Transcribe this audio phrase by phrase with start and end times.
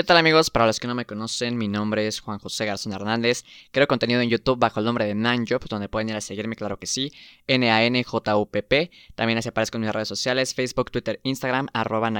[0.00, 0.48] ¿Qué tal amigos?
[0.48, 3.44] Para los que no me conocen, mi nombre es Juan José Garzón Hernández.
[3.70, 6.78] Creo contenido en YouTube bajo el nombre de Nanjop, donde pueden ir a seguirme, claro
[6.78, 7.12] que sí.
[7.46, 8.90] N-A-N-J-U-P-P.
[9.14, 12.10] También así aparezco en mis redes sociales, Facebook, Twitter, Instagram, arroba.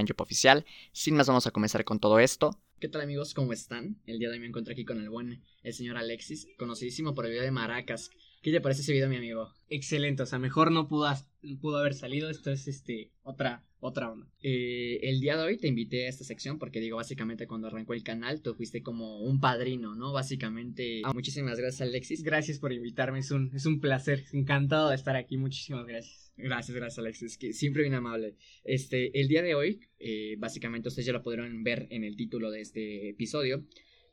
[0.92, 2.50] Sin más, vamos a comenzar con todo esto.
[2.80, 3.32] ¿Qué tal amigos?
[3.32, 3.96] ¿Cómo están?
[4.04, 7.24] El día de hoy me encuentro aquí con el buen, el señor Alexis, conocidísimo por
[7.24, 8.10] el video de Maracas.
[8.42, 9.52] ¿Qué te parece ese video, mi amigo?
[9.68, 11.12] Excelente, o sea, mejor no pudo,
[11.60, 12.30] pudo haber salido.
[12.30, 14.26] Esto es este otra, otra onda.
[14.42, 17.92] Eh, el día de hoy te invité a esta sección porque digo, básicamente cuando arrancó
[17.92, 20.14] el canal, tú fuiste como un padrino, ¿no?
[20.14, 21.02] Básicamente.
[21.04, 22.22] Ah, muchísimas gracias, Alexis.
[22.22, 24.24] Gracias por invitarme, es un, es un placer.
[24.32, 25.36] Encantado de estar aquí.
[25.36, 26.32] Muchísimas gracias.
[26.38, 27.36] Gracias, gracias, Alexis.
[27.36, 28.36] Que siempre bien amable.
[28.64, 32.50] Este, el día de hoy, eh, básicamente ustedes ya lo pudieron ver en el título
[32.50, 33.66] de este episodio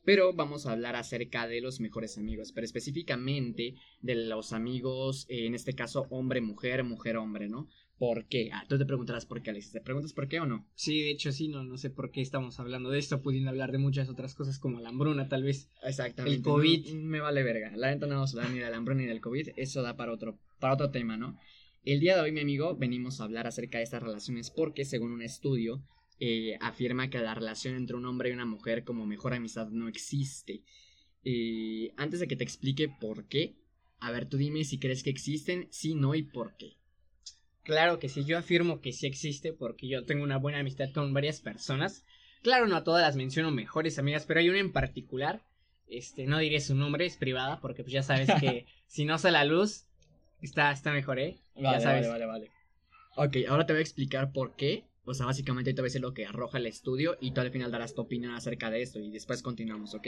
[0.08, 5.54] pero vamos a hablar acerca de los mejores amigos, pero específicamente de los amigos, en
[5.54, 7.68] este caso hombre-mujer, mujer-hombre, ¿no?
[7.98, 8.50] ¿Por qué?
[8.54, 9.74] Ah, tú te preguntarás por qué, Alexis.
[9.74, 10.66] ¿Te preguntas por qué o no?
[10.76, 13.74] Sí, de hecho sí, no, no sé por qué estamos hablando de esto, pudiendo hablar
[13.74, 15.70] de muchas otras cosas como la hambruna, tal vez.
[15.84, 16.38] Exactamente.
[16.38, 16.94] El COVID.
[16.94, 17.76] me vale verga.
[17.76, 19.98] La neta no vamos a hablar ni de la hambruna ni del COVID, eso da
[19.98, 21.38] para otro, para otro tema, ¿no?
[21.84, 25.12] El día de hoy, mi amigo, venimos a hablar acerca de estas relaciones porque, según
[25.12, 25.84] un estudio,
[26.20, 29.88] eh, afirma que la relación entre un hombre y una mujer como mejor amistad no
[29.88, 30.64] existe.
[31.24, 33.56] Eh, antes de que te explique por qué,
[34.00, 36.78] a ver, tú dime si crees que existen, si no y por qué.
[37.64, 41.14] Claro que sí, yo afirmo que sí existe porque yo tengo una buena amistad con
[41.14, 42.06] varias personas.
[42.42, 45.42] Claro, no a todas las menciono mejores amigas, pero hay una en particular.
[45.88, 49.34] Este, no diré su nombre, es privada, porque pues ya sabes que si no sale
[49.34, 49.86] la luz,
[50.42, 51.38] está, está mejor, ¿eh?
[51.56, 52.52] Vale, vale, vale, vale.
[53.18, 56.02] Ok, ahora te voy a explicar por qué o sea, básicamente te voy a decir
[56.02, 59.00] lo que arroja el estudio y tú al final darás tu opinión acerca de esto
[59.00, 60.08] y después continuamos, ¿ok?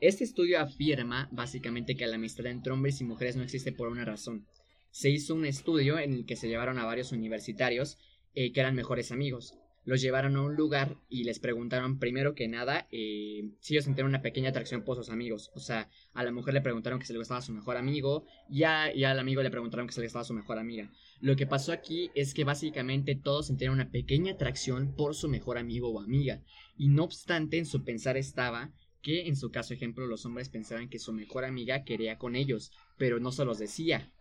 [0.00, 4.04] Este estudio afirma básicamente que la amistad entre hombres y mujeres no existe por una
[4.04, 4.46] razón.
[4.92, 7.98] Se hizo un estudio en el que se llevaron a varios universitarios
[8.34, 12.48] eh, que eran mejores amigos los llevaron a un lugar y les preguntaron primero que
[12.48, 15.50] nada eh, si ellos sentían una pequeña atracción por sus amigos.
[15.54, 18.64] O sea, a la mujer le preguntaron que se le gustaba su mejor amigo y,
[18.64, 20.90] al amigo le preguntaron que se le gustaba su mejor amiga.
[21.20, 25.58] Lo que pasó aquí es que básicamente todos sentían una pequeña atracción por su mejor
[25.58, 26.42] amigo o amiga.
[26.76, 28.72] Y no obstante, en su pensar estaba
[29.02, 32.70] que en su caso ejemplo los hombres pensaban que su mejor amiga quería con ellos,
[32.98, 34.12] pero no se los decía.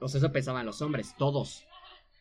[0.00, 1.64] O eso pensaban los hombres, todos.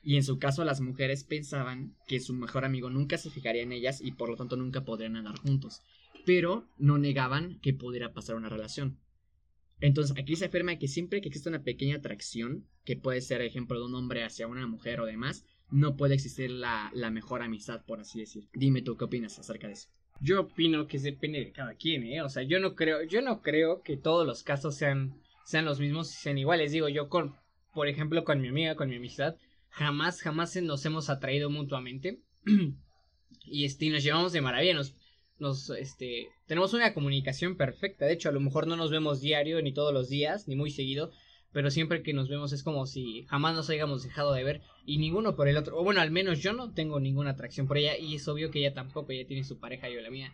[0.03, 3.71] Y en su caso las mujeres pensaban que su mejor amigo nunca se fijaría en
[3.71, 5.81] ellas y por lo tanto nunca podrían andar juntos.
[6.25, 8.99] Pero no negaban que pudiera pasar una relación.
[9.79, 13.79] Entonces aquí se afirma que siempre que existe una pequeña atracción, que puede ser ejemplo
[13.79, 17.83] de un hombre hacia una mujer o demás, no puede existir la, la mejor amistad,
[17.85, 18.47] por así decir.
[18.53, 19.89] Dime tú qué opinas acerca de eso.
[20.19, 22.21] Yo opino que depende de cada quien, ¿eh?
[22.21, 25.79] O sea, yo no creo, yo no creo que todos los casos sean, sean los
[25.79, 26.71] mismos y sean iguales.
[26.71, 27.35] Digo, yo con,
[27.73, 29.35] por ejemplo, con mi amiga, con mi amistad,
[29.71, 32.21] jamás, jamás nos hemos atraído mutuamente.
[33.45, 34.95] y este, nos llevamos de maravilla, nos,
[35.39, 38.05] nos, este, tenemos una comunicación perfecta.
[38.05, 40.71] De hecho, a lo mejor no nos vemos diario, ni todos los días, ni muy
[40.71, 41.11] seguido,
[41.51, 44.97] pero siempre que nos vemos es como si jamás nos hayamos dejado de ver y
[44.97, 45.77] ninguno por el otro.
[45.79, 48.59] O bueno, al menos yo no tengo ninguna atracción por ella y es obvio que
[48.59, 50.33] ella tampoco, ella tiene su pareja, yo la mía.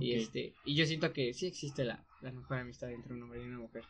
[0.00, 3.40] Y este, y yo siento que sí existe la, la mejor amistad entre un hombre
[3.40, 3.84] y una mujer.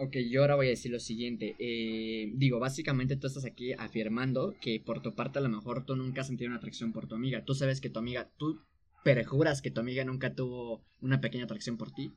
[0.00, 1.56] Ok, yo ahora voy a decir lo siguiente.
[1.58, 5.96] Eh, digo, básicamente tú estás aquí afirmando que por tu parte a lo mejor tú
[5.96, 7.44] nunca has sentido una atracción por tu amiga.
[7.44, 8.60] Tú sabes que tu amiga, tú
[9.02, 12.12] perjuras que tu amiga nunca tuvo una pequeña atracción por ti.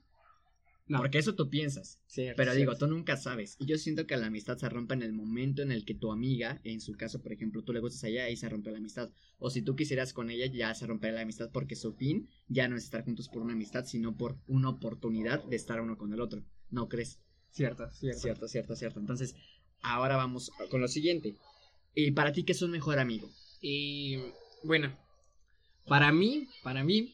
[0.88, 1.00] No.
[1.00, 2.02] Porque eso tú piensas.
[2.38, 3.56] pero digo, tú nunca sabes.
[3.60, 6.12] Y yo siento que la amistad se rompe en el momento en el que tu
[6.12, 8.78] amiga, en su caso, por ejemplo, tú le gustas a ella y se rompe la
[8.78, 9.10] amistad.
[9.40, 12.68] O si tú quisieras con ella, ya se rompe la amistad porque su fin ya
[12.68, 16.14] no es estar juntos por una amistad, sino por una oportunidad de estar uno con
[16.14, 16.44] el otro.
[16.70, 17.20] ¿No crees?
[17.52, 18.20] Cierto, cierto.
[18.20, 19.00] Cierto, cierto, cierto.
[19.00, 19.36] Entonces,
[19.82, 21.36] ahora vamos con lo siguiente.
[21.94, 23.30] ¿Y para ti qué es un mejor amigo?
[23.62, 24.18] Y
[24.64, 24.98] bueno,
[25.86, 27.14] para mí, para mí,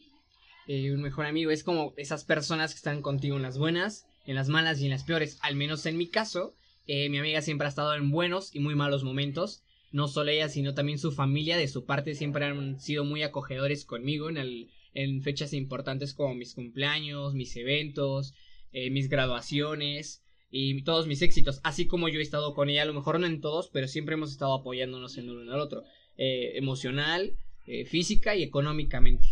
[0.67, 4.35] eh, un mejor amigo es como esas personas que están contigo en las buenas, en
[4.35, 5.39] las malas y en las peores.
[5.41, 6.53] Al menos en mi caso,
[6.85, 9.63] eh, mi amiga siempre ha estado en buenos y muy malos momentos.
[9.91, 13.85] No solo ella, sino también su familia, de su parte, siempre han sido muy acogedores
[13.85, 18.35] conmigo en, el, en fechas importantes como mis cumpleaños, mis eventos,
[18.71, 22.85] eh, mis graduaciones y todos mis éxitos, así como yo he estado con ella, a
[22.85, 25.83] lo mejor no en todos, pero siempre hemos estado apoyándonos en uno en el otro,
[26.17, 29.27] eh, emocional, eh, física y económicamente.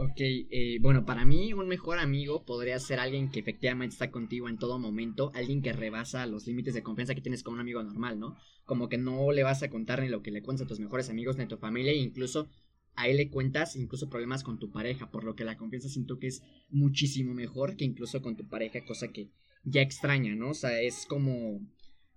[0.00, 4.48] Ok, eh, bueno, para mí un mejor amigo podría ser alguien que efectivamente está contigo
[4.48, 7.82] en todo momento, alguien que rebasa los límites de confianza que tienes con un amigo
[7.82, 8.36] normal, ¿no?
[8.64, 11.10] Como que no le vas a contar ni lo que le cuentas a tus mejores
[11.10, 12.48] amigos ni a tu familia, e incluso
[12.94, 16.20] a él le cuentas incluso problemas con tu pareja, por lo que la confianza siento
[16.20, 19.30] que es muchísimo mejor que incluso con tu pareja, cosa que
[19.64, 20.50] ya extraña, ¿no?
[20.50, 21.60] O sea, es como,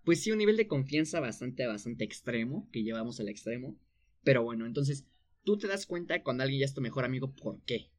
[0.04, 3.78] pues sí, un nivel de confianza bastante, bastante extremo, que llevamos al extremo.
[4.24, 5.08] Pero bueno, entonces,
[5.44, 7.92] tú te das cuenta cuando alguien ya es tu mejor amigo, ¿por qué?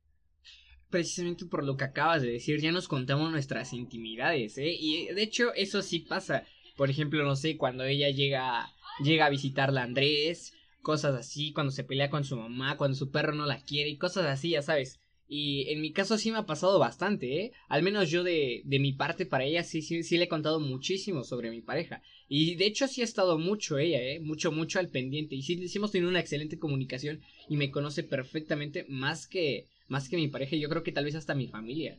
[0.92, 4.76] precisamente por lo que acabas de decir, ya nos contamos nuestras intimidades, ¿eh?
[4.78, 6.44] Y de hecho eso sí pasa.
[6.76, 8.70] Por ejemplo, no sé, cuando ella llega,
[9.02, 10.52] llega a visitarla a Andrés,
[10.82, 13.96] cosas así, cuando se pelea con su mamá, cuando su perro no la quiere y
[13.96, 15.00] cosas así, ya sabes.
[15.34, 17.52] Y en mi caso sí me ha pasado bastante, ¿eh?
[17.70, 20.60] Al menos yo de, de mi parte para ella sí, sí, sí le he contado
[20.60, 22.02] muchísimo sobre mi pareja.
[22.28, 24.20] Y de hecho sí ha estado mucho ella, ¿eh?
[24.20, 25.34] Mucho, mucho al pendiente.
[25.34, 30.10] Y sí, sí hemos tenido una excelente comunicación y me conoce perfectamente más que, más
[30.10, 31.98] que mi pareja y yo creo que tal vez hasta mi familia.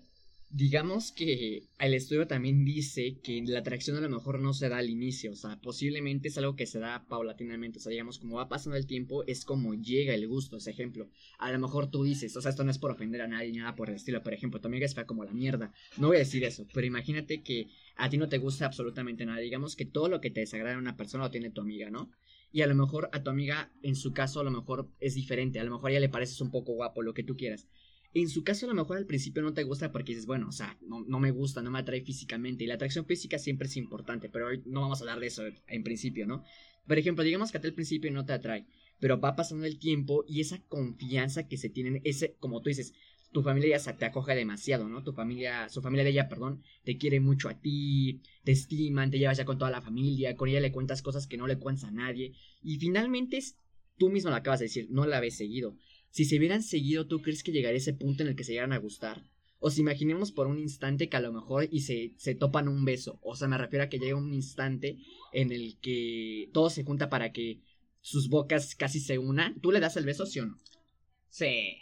[0.56, 4.78] Digamos que el estudio también dice que la atracción a lo mejor no se da
[4.78, 8.36] al inicio, o sea, posiblemente es algo que se da paulatinamente, o sea, digamos, como
[8.36, 11.10] va pasando el tiempo, es como llega el gusto, ese ejemplo.
[11.40, 13.74] A lo mejor tú dices, o sea, esto no es por ofender a nadie nada
[13.74, 15.74] por el estilo, por ejemplo, tu amiga es fea como la mierda.
[15.98, 19.40] No voy a decir eso, pero imagínate que a ti no te gusta absolutamente nada,
[19.40, 22.12] digamos que todo lo que te desagrada a una persona lo tiene tu amiga, ¿no?
[22.52, 25.60] Y a lo mejor a tu amiga, en su caso, a lo mejor es diferente,
[25.60, 27.68] a lo mejor a ella le pareces un poco guapo, lo que tú quieras
[28.14, 30.52] en su caso, a lo mejor al principio no te gusta porque dices, bueno, o
[30.52, 32.64] sea, no, me gusta, no me atrae físicamente.
[32.64, 35.44] Y la atracción física siempre es importante, pero hoy no vamos a hablar de eso
[35.68, 36.44] en principio, ¿no?
[36.88, 38.68] Por ejemplo, digamos que a ti al principio no te atrae,
[39.00, 42.94] pero va pasando el tiempo y esa confianza que se tienen, ese, como tú dices,
[43.32, 45.04] tu familia ya te acoge demasiado, ¿no?
[45.04, 49.18] Tu familia, su familia de ella, perdón, te quiere mucho a ti, te estiman, te
[49.18, 51.86] llevas ya con toda la familia, con ella le cuentas cosas que no le cuentas
[51.86, 52.34] a nadie.
[52.62, 53.58] Y finalmente es,
[53.98, 55.76] tú mismo lo acabas de decir, no la ves seguido
[56.14, 58.74] si se hubieran seguido, ¿tú crees que llegaría ese punto en el que se llegaran
[58.74, 59.24] a gustar?
[59.58, 62.86] O si imaginemos por un instante que a lo mejor y se, se topan un
[62.86, 63.18] beso.
[63.24, 65.00] O sea, me refiero a que llega un instante
[65.32, 67.62] en el que todo se junta para que
[68.02, 69.60] sus bocas casi se unan.
[69.60, 70.62] ¿Tú le das el beso, sí o no?
[71.30, 71.78] Sí.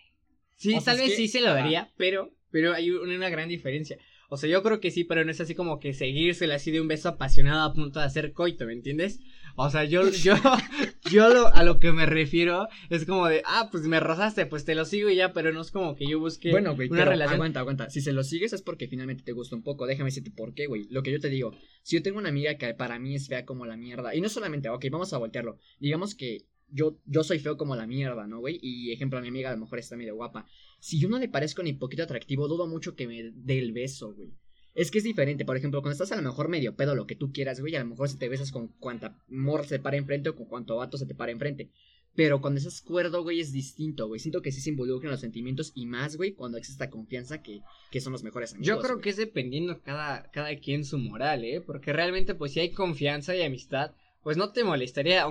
[0.56, 3.98] Sí, tal vez sí se lo daría, pero, pero hay una gran diferencia.
[4.30, 6.80] O sea, yo creo que sí, pero no es así como que seguírsela así de
[6.80, 9.20] un beso apasionado a punto de hacer coito, ¿me entiendes?
[9.58, 10.36] O sea, yo, yo,
[11.12, 14.66] yo lo, a lo que me refiero es como de, ah, pues me rozaste, pues
[14.66, 17.06] te lo sigo y ya, pero no es como que yo busque bueno, güey, una
[17.06, 17.36] relación.
[17.36, 17.90] Aguanta, aguanta.
[17.90, 19.86] Si se lo sigues es porque finalmente te gusta un poco.
[19.86, 20.88] Déjame decirte por qué, güey.
[20.90, 21.54] Lo que yo te digo,
[21.84, 24.30] si yo tengo una amiga que para mí es fea como la mierda, y no
[24.30, 25.58] solamente, ok, vamos a voltearlo.
[25.80, 28.60] Digamos que yo, yo soy feo como la mierda, ¿no, güey?
[28.62, 30.46] Y ejemplo, a mi amiga a lo mejor está medio guapa.
[30.80, 34.14] Si yo no le parezco ni poquito atractivo, dudo mucho que me dé el beso,
[34.14, 34.34] güey.
[34.74, 37.16] Es que es diferente, por ejemplo, cuando estás a lo mejor medio pedo, lo que
[37.16, 39.98] tú quieras, güey, a lo mejor si te besas con cuanta morra se te para
[39.98, 41.72] enfrente o con cuánto vato se te para enfrente.
[42.14, 44.20] Pero cuando estás cuerdo, güey, es distinto, güey.
[44.20, 47.62] Siento que sí se involucran los sentimientos y más, güey, cuando existe esta confianza que,
[47.90, 48.68] que son los mejores amigos.
[48.68, 51.62] Yo creo que es dependiendo cada, cada quien su moral, ¿eh?
[51.62, 53.92] Porque realmente, pues, si hay confianza y amistad,
[54.24, 55.26] pues no te molestaría.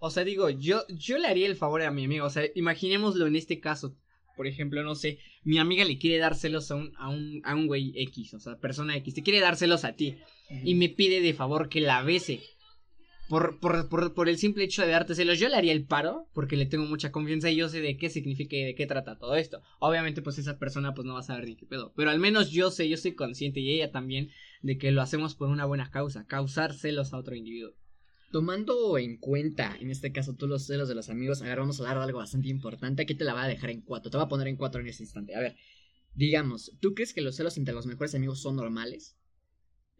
[0.00, 2.26] O sea, digo, yo, yo le haría el favor a mi amigo.
[2.26, 3.96] O sea, imaginémoslo en este caso
[4.36, 7.54] por ejemplo, no sé, mi amiga le quiere dar celos a un, a un, a
[7.54, 10.16] un güey X, o sea, persona X, te quiere dar celos a ti
[10.64, 12.40] y me pide de favor que la bese.
[13.28, 16.28] Por, por, por, por, el simple hecho de darte celos, yo le haría el paro,
[16.34, 19.16] porque le tengo mucha confianza y yo sé de qué significa y de qué trata
[19.16, 19.62] todo esto.
[19.78, 21.94] Obviamente, pues esa persona pues no va a saber ni qué pedo.
[21.96, 24.28] Pero al menos yo sé, yo soy consciente y ella también
[24.60, 27.72] de que lo hacemos por una buena causa, causar celos a otro individuo.
[28.34, 31.84] Tomando en cuenta, en este caso, tú los celos de los amigos, ahora vamos a
[31.84, 33.02] hablar de algo bastante importante.
[33.02, 34.10] Aquí te la voy a dejar en cuatro.
[34.10, 35.36] Te voy a poner en cuatro en este instante.
[35.36, 35.54] A ver,
[36.16, 39.16] digamos, ¿tú crees que los celos entre los mejores amigos son normales?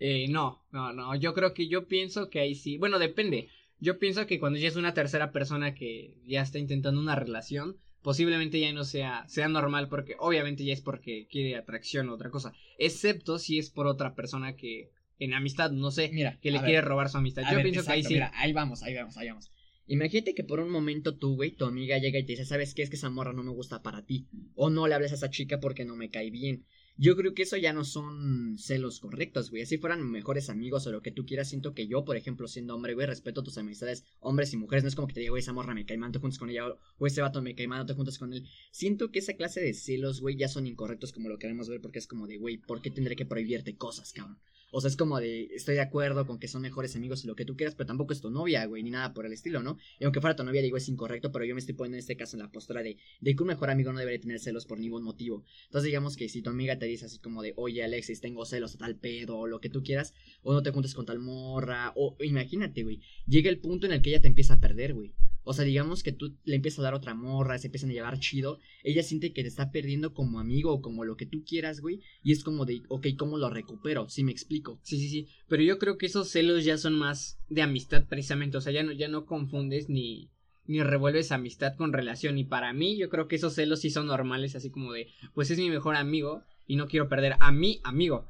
[0.00, 1.14] Eh, no, no, no.
[1.14, 2.76] Yo creo que yo pienso que ahí sí.
[2.76, 3.50] Bueno, depende.
[3.78, 7.78] Yo pienso que cuando ya es una tercera persona que ya está intentando una relación,
[8.02, 12.30] posiblemente ya no sea, sea normal porque obviamente ya es porque quiere atracción o otra
[12.30, 12.52] cosa.
[12.78, 16.80] Excepto si es por otra persona que en amistad, no sé, mira, que le quiere
[16.80, 17.42] robar su amistad.
[17.50, 18.14] Yo pienso que ahí sí.
[18.14, 19.50] Mira, ahí vamos, ahí vamos, ahí vamos.
[19.86, 22.82] Imagínate que por un momento tú, güey, tu amiga llega y te dice, ¿sabes qué?
[22.82, 24.26] Es que esa morra no me gusta para ti.
[24.54, 26.64] O no le hables a esa chica porque no me cae bien.
[26.96, 29.66] Yo creo que eso ya no son celos correctos, güey.
[29.66, 32.74] Si fueran mejores amigos o lo que tú quieras, siento que yo, por ejemplo, siendo
[32.74, 34.84] hombre, güey, respeto tus amistades, hombres y mujeres.
[34.84, 36.50] No es como que te diga, güey, esa morra me cae mal, te juntas con
[36.50, 36.66] ella,
[36.98, 38.48] o ese vato me cae mal, te juntas con él.
[38.70, 41.98] Siento que esa clase de celos, güey, ya son incorrectos como lo queremos ver, porque
[41.98, 44.38] es como de, güey, ¿por qué tendré que prohibirte cosas, cabrón?
[44.70, 47.36] O sea, es como de, estoy de acuerdo con que son mejores amigos y lo
[47.36, 49.78] que tú quieras, pero tampoco es tu novia, güey, ni nada por el estilo, ¿no?
[49.98, 52.16] Y aunque fuera tu novia, digo, es incorrecto, pero yo me estoy poniendo en este
[52.16, 54.78] caso en la postura de, de que un mejor amigo no debería tener celos por
[54.78, 55.44] ningún motivo.
[55.66, 58.74] Entonces, digamos que si tu amiga te dice así como de, oye, Alexis, tengo celos
[58.74, 61.92] a tal pedo, o lo que tú quieras, o no te juntes con tal morra,
[61.96, 65.14] o imagínate, güey, llega el punto en el que ella te empieza a perder, güey.
[65.44, 68.18] O sea, digamos que tú le empiezas a dar otra morra, se empiezan a llevar
[68.18, 68.58] chido.
[68.82, 72.00] Ella siente que te está perdiendo como amigo o como lo que tú quieras, güey.
[72.22, 74.08] Y es como de, ok, ¿cómo lo recupero?
[74.08, 74.80] Si me explico.
[74.82, 75.28] Sí, sí, sí.
[75.48, 78.56] Pero yo creo que esos celos ya son más de amistad precisamente.
[78.56, 80.30] O sea, ya no, ya no confundes ni,
[80.66, 82.38] ni revuelves amistad con relación.
[82.38, 85.50] Y para mí, yo creo que esos celos sí son normales, así como de, pues
[85.50, 88.26] es mi mejor amigo y no quiero perder a mi amigo.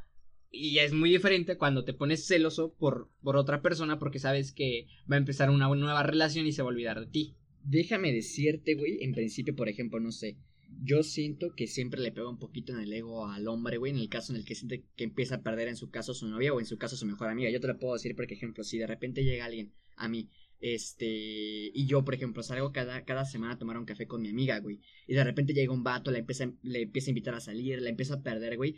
[0.54, 4.86] Y es muy diferente cuando te pones celoso por, por otra persona porque sabes que
[5.10, 7.34] va a empezar una nueva relación y se va a olvidar de ti.
[7.64, 10.36] Déjame decirte, güey, en principio, por ejemplo, no sé.
[10.82, 13.98] yo siento que siempre le pega un poquito en el ego al hombre, güey, en
[13.98, 16.52] el caso en el que siente que empieza a perder en su caso su novia
[16.52, 17.50] o en su caso su mejor amiga.
[17.50, 20.28] Yo te lo puedo decir, por ejemplo, si de repente llega alguien a mí,
[20.60, 21.06] este,
[21.74, 24.58] y yo, por ejemplo, salgo cada, cada semana a tomar un café con mi amiga,
[24.60, 27.82] güey, y de repente llega un vato, le empieza, le empieza a invitar a salir,
[27.82, 28.76] la empieza a perder, güey,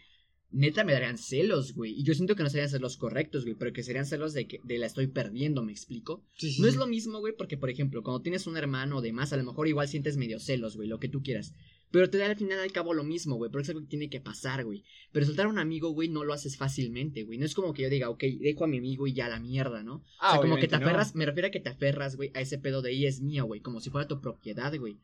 [0.51, 1.93] neta me darían celos, güey.
[1.93, 4.61] Y yo siento que no serían celos correctos, güey, pero que serían celos de que
[4.65, 6.25] de la estoy perdiendo, ¿me explico?
[6.59, 9.37] no es lo mismo, güey, porque, por ejemplo, cuando tienes un hermano o demás, a
[9.37, 11.55] lo mejor igual sientes medio celos, güey, lo que tú quieras.
[11.91, 14.11] Pero te da al final al cabo lo mismo, güey, porque es algo que tiene
[14.11, 14.85] que pasar, güey.
[15.13, 17.39] Pero soltar a un amigo, güey, no lo haces fácilmente, güey.
[17.39, 19.83] No es como que yo diga, ok, dejo a mi amigo y ya la mierda,
[19.83, 20.05] ¿no?
[20.21, 22.59] o sea, como que te aferras, me refiero a que te aferras, güey, a ese
[22.59, 24.99] pedo de ahí es mío, güey, como si fuera tu propiedad, güey.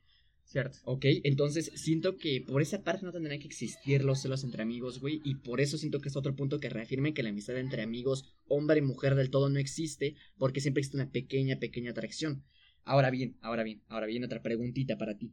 [0.52, 0.80] Cierto.
[0.84, 5.00] Ok, entonces siento que por esa parte no tendrían que existir los celos entre amigos,
[5.00, 5.22] güey.
[5.24, 8.26] Y por eso siento que es otro punto que reafirme que la amistad entre amigos,
[8.48, 12.44] hombre y mujer del todo no existe, porque siempre existe una pequeña, pequeña atracción.
[12.84, 15.32] Ahora bien, ahora bien, ahora bien, otra preguntita para ti.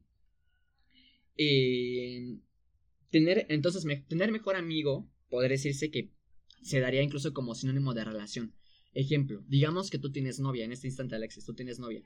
[1.36, 2.38] Eh,
[3.10, 6.14] tener, entonces, tener mejor amigo, podría decirse que
[6.62, 8.54] se daría incluso como sinónimo de relación.
[8.94, 12.04] Ejemplo, digamos que tú tienes novia, en este instante Alexis, tú tienes novia.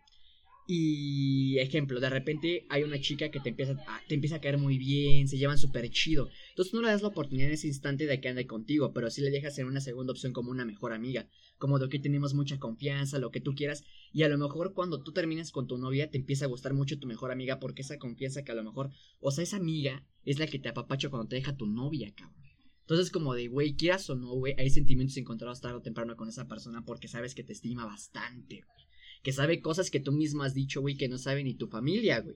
[0.66, 4.58] Y ejemplo, de repente hay una chica que te empieza a, te empieza a caer
[4.58, 6.30] muy bien, se llevan súper chido.
[6.50, 9.22] Entonces no le das la oportunidad en ese instante de que ande contigo, pero sí
[9.22, 11.28] le dejas en una segunda opción como una mejor amiga.
[11.58, 13.84] Como de que tenemos mucha confianza, lo que tú quieras.
[14.14, 16.98] Y a lo mejor cuando tú termines con tu novia te empieza a gustar mucho
[16.98, 20.40] tu mejor amiga porque esa confianza que a lo mejor, o sea, esa amiga es
[20.40, 22.42] la que te apapacha cuando te deja tu novia, cabrón.
[22.84, 26.28] Entonces como de, güey, quieras o no, güey, hay sentimientos encontrados tarde o temprano con
[26.28, 28.64] esa persona porque sabes que te estima bastante,
[29.24, 32.20] que sabe cosas que tú mismo has dicho, güey, que no sabe ni tu familia,
[32.20, 32.36] güey,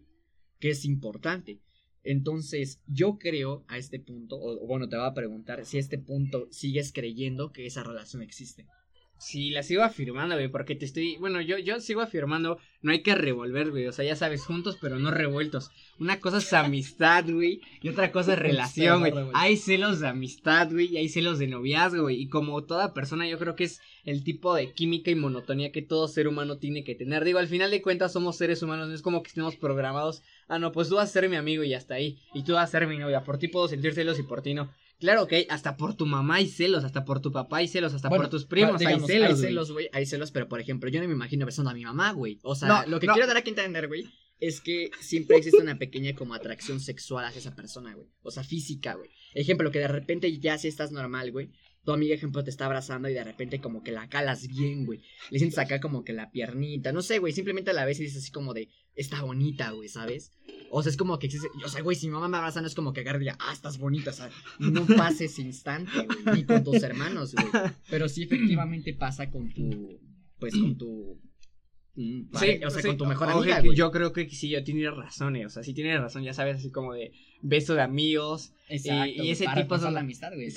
[0.60, 1.60] que es importante.
[2.04, 5.98] Entonces, yo creo a este punto, o bueno, te voy a preguntar si a este
[5.98, 8.66] punto sigues creyendo que esa relación existe.
[9.20, 13.02] Sí, la sigo afirmando, güey, porque te estoy, bueno, yo, yo sigo afirmando, no hay
[13.02, 15.72] que revolver, güey, o sea, ya sabes, juntos pero no revueltos.
[16.00, 19.14] Una cosa es amistad, güey, y otra cosa es relación, güey.
[19.34, 23.28] Hay celos de amistad, güey, y hay celos de noviazgo, güey, y como toda persona
[23.28, 26.84] yo creo que es el tipo de química y monotonía que todo ser humano tiene
[26.84, 27.24] que tener.
[27.24, 30.60] Digo, al final de cuentas somos seres humanos, no es como que estemos programados, ah,
[30.60, 32.72] no, pues tú vas a ser mi amigo y hasta ahí, y tú vas a
[32.72, 34.72] ser mi novia, por ti puedo sentir celos y por ti no.
[35.00, 38.10] Claro que hasta por tu mamá hay celos, hasta por tu papá hay celos, hasta
[38.10, 39.10] por tus primos hay celos.
[39.10, 41.84] Hay celos, güey, hay celos, pero por ejemplo, yo no me imagino besando a mi
[41.84, 42.40] mamá, güey.
[42.44, 44.06] O sea, lo que quiero dar a entender, güey,
[44.40, 48.08] es que siempre existe una pequeña como atracción sexual hacia esa persona, güey.
[48.22, 49.10] O sea, física, güey.
[49.34, 51.52] Ejemplo, que de repente ya si estás normal, güey,
[51.84, 55.02] tu amiga, ejemplo, te está abrazando y de repente como que la calas bien, güey.
[55.30, 58.04] Le sientes acá como que la piernita, no sé, güey, simplemente a la vez y
[58.04, 60.32] dices así como de, está bonita, güey, ¿sabes?
[60.70, 62.68] O sea, es como que existe, o sea, güey, si mi mamá me abraza no
[62.68, 65.92] es como que agarre y diga, ah, estás bonita, o sea, no pasa ese instante,
[66.06, 67.48] güey, ni con tus hermanos, güey.
[67.90, 70.00] Pero sí efectivamente pasa con tu,
[70.40, 71.22] pues con tu
[71.96, 73.76] mm, Sí, o sea, con tu mejor amiga, güey.
[73.76, 76.58] Yo creo que sí, yo tiene razón, eh, o sea, sí tiene razón, ya sabes,
[76.58, 78.52] así como de beso de amigos.
[78.68, 80.48] Exacto, y, ese para tipo reforzar la amistad, güey.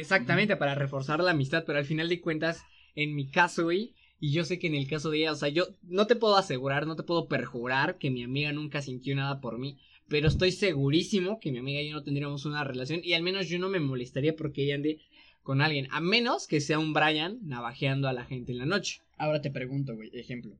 [0.00, 2.62] exactamente, para reforzar la amistad, pero al final de cuentas,
[2.96, 5.48] en mi caso, güey, y yo sé que en el caso de ella, o sea,
[5.48, 9.40] yo no te puedo asegurar, no te puedo perjurar que mi amiga nunca sintió nada
[9.40, 13.14] por mí, pero estoy segurísimo que mi amiga y yo no tendríamos una relación y
[13.14, 15.00] al menos yo no me molestaría porque ella ande
[15.42, 19.00] con alguien, a menos que sea un Brian navajeando a la gente en la noche.
[19.16, 20.58] Ahora te pregunto, güey, ejemplo.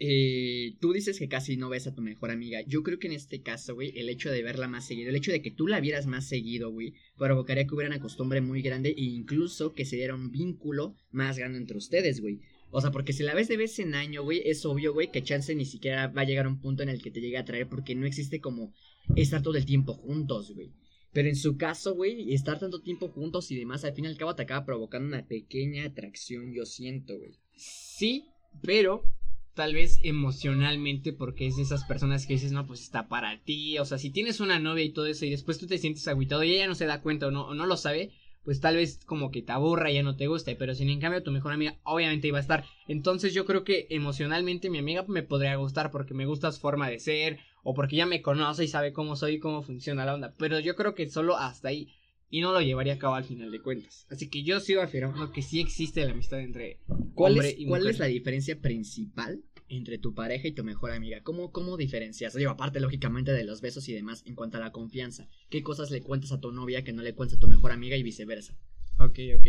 [0.00, 2.60] Eh, tú dices que casi no ves a tu mejor amiga.
[2.66, 5.32] Yo creo que en este caso, güey, el hecho de verla más seguido, el hecho
[5.32, 8.90] de que tú la vieras más seguido, güey, provocaría que hubiera una costumbre muy grande
[8.90, 12.40] e incluso que se diera un vínculo más grande entre ustedes, güey.
[12.70, 15.22] O sea, porque si la ves de vez en año, güey, es obvio, güey, que
[15.22, 17.44] chance ni siquiera va a llegar a un punto en el que te llegue a
[17.44, 18.72] traer porque no existe como
[19.16, 20.70] estar todo el tiempo juntos, güey.
[21.12, 24.16] Pero en su caso, güey, estar tanto tiempo juntos y demás, al fin y al
[24.16, 27.38] cabo te acaba provocando una pequeña atracción, yo siento, güey.
[27.56, 28.26] Sí,
[28.62, 29.02] pero
[29.54, 33.78] tal vez emocionalmente porque es de esas personas que dices, no, pues está para ti.
[33.78, 36.44] O sea, si tienes una novia y todo eso y después tú te sientes agüitado
[36.44, 38.12] y ella no se da cuenta o no, o no lo sabe,
[38.48, 41.00] pues tal vez como que te aburra y ya no te guste, pero si en
[41.00, 42.64] cambio tu mejor amiga obviamente iba a estar.
[42.86, 46.88] Entonces yo creo que emocionalmente mi amiga me podría gustar porque me gusta su forma
[46.88, 50.14] de ser o porque ya me conoce y sabe cómo soy y cómo funciona la
[50.14, 51.92] onda, pero yo creo que solo hasta ahí
[52.30, 54.06] y no lo llevaría a cabo al final de cuentas.
[54.08, 56.78] Así que yo sigo afirmando que sí existe la amistad entre
[57.14, 60.90] ¿Cuál hombre es, y ¿Cuál es la diferencia principal entre tu pareja y tu mejor
[60.90, 61.22] amiga?
[61.22, 62.34] ¿Cómo, cómo diferencias?
[62.34, 65.28] Digo, aparte, lógicamente, de los besos y demás, en cuanto a la confianza.
[65.50, 67.96] ¿Qué cosas le cuentas a tu novia que no le cuentas a tu mejor amiga
[67.96, 68.56] y viceversa?
[68.98, 69.46] Ok, ok.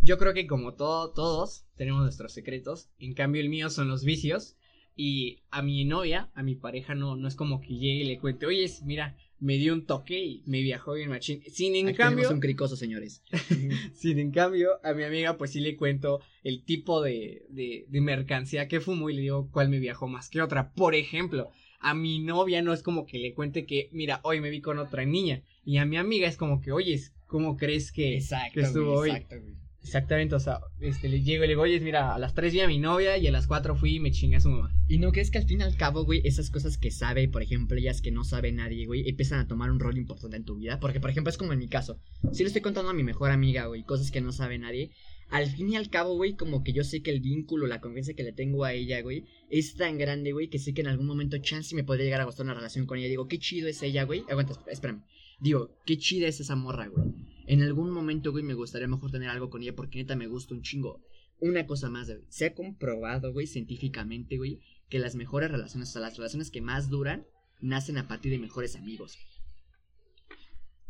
[0.00, 2.88] Yo creo que como todo, todos tenemos nuestros secretos.
[2.98, 4.56] En cambio, el mío son los vicios.
[4.94, 8.18] Y a mi novia, a mi pareja, no, no es como que llegue y le
[8.18, 11.42] cuente, oye, mira, me dio un toque y me viajó bien machín.
[11.48, 12.30] Sin en cambio.
[12.30, 13.22] un cricoso, señores.
[13.94, 18.00] sin en cambio, a mi amiga, pues sí le cuento el tipo de, de, de
[18.00, 20.72] mercancía que fumo y le digo cuál me viajó más que otra.
[20.72, 24.50] Por ejemplo, A mi novia no es como que le cuente que, mira, hoy me
[24.50, 25.42] vi con otra niña.
[25.64, 29.10] Y a mi amiga es como que, oye, ¿cómo crees que, Exacto, estuvo güey, hoy?
[29.10, 29.54] exacto, güey.
[29.88, 32.60] Exactamente, o sea, este, le llego y le digo, oye, mira, a las 3 vi
[32.60, 34.70] a mi novia y a las 4 fui y me chingué a su mamá.
[34.86, 37.42] Y no crees que al fin y al cabo, güey, esas cosas que sabe, por
[37.42, 40.56] ejemplo, ellas que no sabe nadie, güey, empiezan a tomar un rol importante en tu
[40.56, 40.78] vida.
[40.78, 41.98] Porque, por ejemplo, es como en mi caso.
[42.32, 44.90] Si le estoy contando a mi mejor amiga, güey, cosas que no sabe nadie.
[45.30, 48.12] Al fin y al cabo, güey, como que yo sé que el vínculo, la confianza
[48.12, 51.06] que le tengo a ella, güey, es tan grande, güey, que sé que en algún
[51.06, 53.08] momento chance me podría llegar a gustar una relación con ella.
[53.08, 54.24] Digo, qué chido es ella, güey.
[54.28, 55.02] Aguanta, espérame.
[55.40, 57.37] Digo, qué chida es esa morra, güey.
[57.48, 60.54] En algún momento, güey, me gustaría mejor tener algo con ella porque neta me gusta
[60.54, 61.00] un chingo.
[61.40, 62.20] Una cosa más, güey.
[62.28, 66.60] Se ha comprobado, güey, científicamente, güey, que las mejores relaciones, o sea, las relaciones que
[66.60, 67.26] más duran,
[67.62, 69.16] nacen a partir de mejores amigos.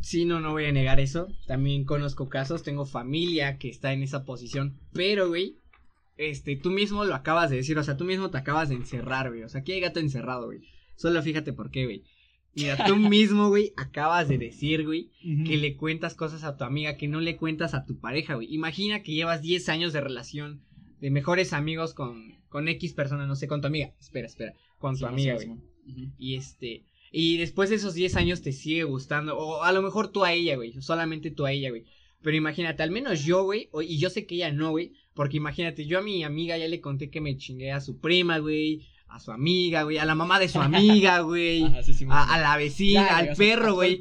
[0.00, 1.29] Sí, no, no voy a negar eso.
[1.47, 4.81] También conozco casos, tengo familia que está en esa posición.
[4.93, 5.61] Pero, güey,
[6.17, 9.29] este, tú mismo lo acabas de decir, o sea, tú mismo te acabas de encerrar,
[9.29, 9.45] güey.
[9.45, 10.62] O sea, aquí hay gato encerrado, güey.
[10.97, 12.03] Solo fíjate por qué, güey.
[12.59, 15.11] Mira, tú mismo, güey, acabas de decir, güey,
[15.47, 18.53] que le cuentas cosas a tu amiga que no le cuentas a tu pareja, güey.
[18.53, 20.61] Imagina que llevas 10 años de relación
[21.00, 23.93] de mejores amigos con, con X persona, no sé, con tu amiga.
[24.00, 25.50] Espera, espera, con tu Sí, amiga, güey.
[26.19, 26.85] Y este.
[27.11, 29.38] Y después de esos 10 años te sigue gustando.
[29.38, 30.73] O a lo mejor tú a ella, güey.
[30.83, 31.85] Solamente tú a ella, güey.
[32.21, 33.71] Pero imagínate, al menos yo, güey.
[33.83, 34.93] Y yo sé que ella no, güey.
[35.15, 38.38] Porque imagínate, yo a mi amiga ya le conté que me chingué a su prima,
[38.38, 38.87] güey.
[39.11, 39.97] A su amiga, güey.
[39.99, 41.65] A la mamá de su amiga, güey.
[41.65, 44.00] Ajá, sí, sí, muy A, a la vecina, Ya, al perro, güey.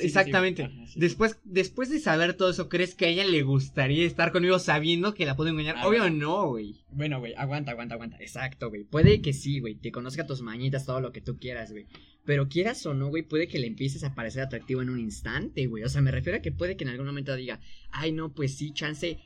[0.00, 0.64] exactamente.
[0.64, 0.98] Ajá, sí.
[0.98, 5.14] Después, después de saber todo eso, ¿crees que a ella le gustaría estar conmigo sabiendo
[5.14, 5.76] que la puedo engañar?
[5.86, 6.74] Obvio no, güey.
[6.90, 8.16] Bueno, güey, aguanta, aguanta, aguanta.
[8.20, 8.84] Exacto, güey.
[8.84, 9.74] Puede que sí, güey.
[9.74, 11.86] Te conozca tus mañitas, todo lo que tú quieras, güey.
[12.24, 15.66] Pero quieras o no, güey, puede que le empieces a parecer atractivo en un instante,
[15.66, 15.84] güey.
[15.84, 17.60] O sea, me refiero a que puede que en algún momento diga,
[17.90, 19.18] ay, no, pues sí, chance.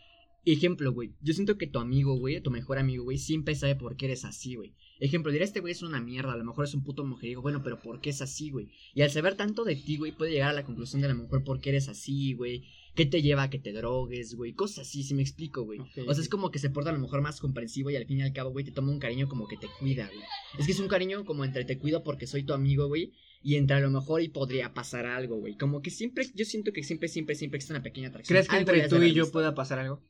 [0.44, 1.12] Ejemplo, güey.
[1.20, 4.24] Yo siento que tu amigo, güey, tu mejor amigo, güey, siempre sabe por qué eres
[4.24, 4.74] así, güey.
[5.00, 7.62] Ejemplo, dirá, este güey es una mierda, a lo mejor es un puto mujeriego, bueno,
[7.62, 8.68] pero ¿por qué es así, güey?
[8.94, 11.22] Y al saber tanto de ti, güey, puede llegar a la conclusión de a lo
[11.22, 12.64] mejor por qué eres así, güey.
[12.94, 14.52] ¿Qué te lleva a que te drogues, güey?
[14.52, 15.78] Cosas así, si me explico, güey.
[15.78, 18.18] O sea, es como que se porta a lo mejor más comprensivo y al fin
[18.18, 20.24] y al cabo, güey, te toma un cariño como que te cuida, güey.
[20.58, 23.12] Es que es un cariño como entre te cuido porque soy tu amigo, güey.
[23.42, 25.56] Y entre a lo mejor y podría pasar algo, güey.
[25.56, 28.34] Como que siempre, yo siento que siempre, siempre, siempre existe una pequeña atracción.
[28.34, 30.02] ¿Crees que Algo entre tú y yo pueda pasar algo?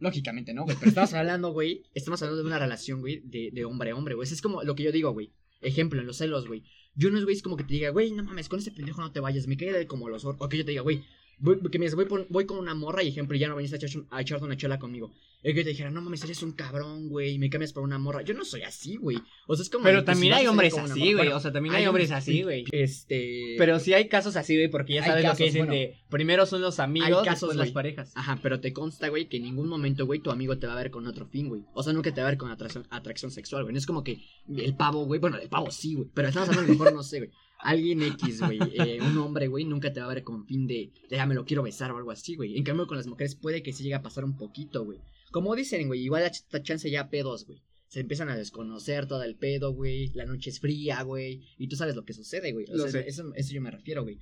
[0.00, 0.76] Lógicamente no, güey.
[0.78, 1.82] Pero estamos hablando, güey.
[1.94, 4.28] Estamos hablando de una relación, güey, de, de hombre a hombre, güey.
[4.30, 5.32] Es como lo que yo digo, güey.
[5.60, 6.62] Ejemplo, en los celos, güey.
[6.94, 9.00] Yo no es, güey, es como que te diga, güey, no mames, con ese pendejo
[9.00, 9.46] no te vayas.
[9.46, 11.04] Me cae de como los or- O que yo te diga, güey,
[11.38, 13.72] voy, que me digas, voy, por- voy con una morra y ejemplo, ya no venís
[13.72, 15.12] a, echar- a echarte una chela conmigo.
[15.42, 17.96] El que te dijera, no mames, eres un cabrón, güey, y me cambias por una
[17.98, 18.22] morra.
[18.22, 19.18] Yo no soy así, güey.
[19.46, 19.84] O sea, es como.
[19.84, 21.28] Pero también hay hombres así, güey.
[21.28, 22.64] O sea, también hay hombres así, güey.
[22.72, 23.54] Este.
[23.56, 25.72] Pero sí hay casos así, güey, porque ya sabes lo que dicen bueno.
[25.74, 28.12] de primero son los amigos, Hay casos, después las parejas.
[28.16, 30.76] Ajá, pero te consta, güey, que en ningún momento, güey, tu amigo te va a
[30.76, 31.62] ver con otro fin, güey.
[31.72, 33.72] O sea, nunca te va a ver con atracción, atracción sexual, güey.
[33.72, 34.20] No es como que
[34.56, 36.08] el pavo, güey, bueno, el pavo sí, güey.
[36.14, 37.30] Pero estamos hablando mejor, no sé, güey.
[37.58, 40.92] Alguien X, güey, eh, un hombre, güey, nunca te va a ver con fin de,
[41.10, 42.56] de, ya me lo quiero besar o algo así, güey.
[42.56, 45.00] En cambio, con las mujeres puede que sí llegue a pasar un poquito, güey.
[45.30, 47.62] Como dicen, güey, igual esta chance ya pedos, güey.
[47.88, 50.08] Se empiezan a desconocer todo el pedo, güey.
[50.12, 51.42] La noche es fría, güey.
[51.58, 52.66] Y tú sabes lo que sucede, güey.
[52.70, 53.00] O sea.
[53.00, 54.20] Eso, eso yo me refiero, güey.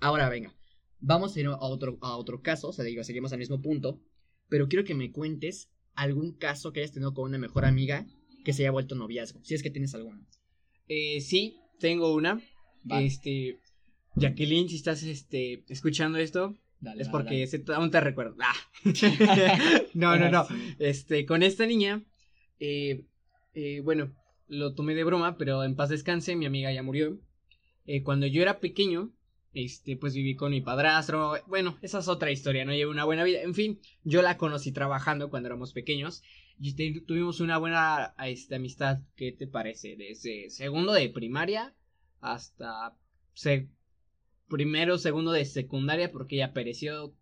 [0.00, 0.54] Ahora, venga.
[1.00, 2.68] Vamos a ir a otro, a otro caso.
[2.68, 4.00] O sea, digo, seguimos al mismo punto.
[4.48, 8.06] Pero quiero que me cuentes algún caso que hayas tenido con una mejor amiga
[8.44, 9.40] que se haya vuelto noviazgo.
[9.44, 10.26] Si es que tienes alguno.
[10.88, 12.40] Eh, sí, tengo una.
[12.88, 13.06] Vale.
[13.06, 13.58] Este.
[14.16, 17.46] Jacqueline, si estás este, escuchando esto, Dale, es dale, porque dale.
[17.46, 18.36] se- aún te recuerdo.
[18.40, 18.54] Ah.
[19.94, 20.46] no, no, no.
[20.46, 20.54] Sí.
[20.78, 22.02] Este, con esta niña,
[22.58, 23.04] eh,
[23.54, 24.12] eh, bueno,
[24.48, 27.18] lo tomé de broma, pero en paz descanse, mi amiga ya murió.
[27.86, 29.12] Eh, cuando yo era pequeño,
[29.54, 31.34] este, pues viví con mi padrastro.
[31.46, 33.42] Bueno, esa es otra historia, no llevé una buena vida.
[33.42, 36.22] En fin, yo la conocí trabajando cuando éramos pequeños.
[36.60, 39.94] Y te- tuvimos una buena este, amistad, ¿qué te parece?
[39.96, 41.72] Desde segundo de primaria
[42.20, 42.94] hasta
[43.34, 43.68] se-
[44.48, 47.14] primero, segundo de secundaria, porque ella pereció,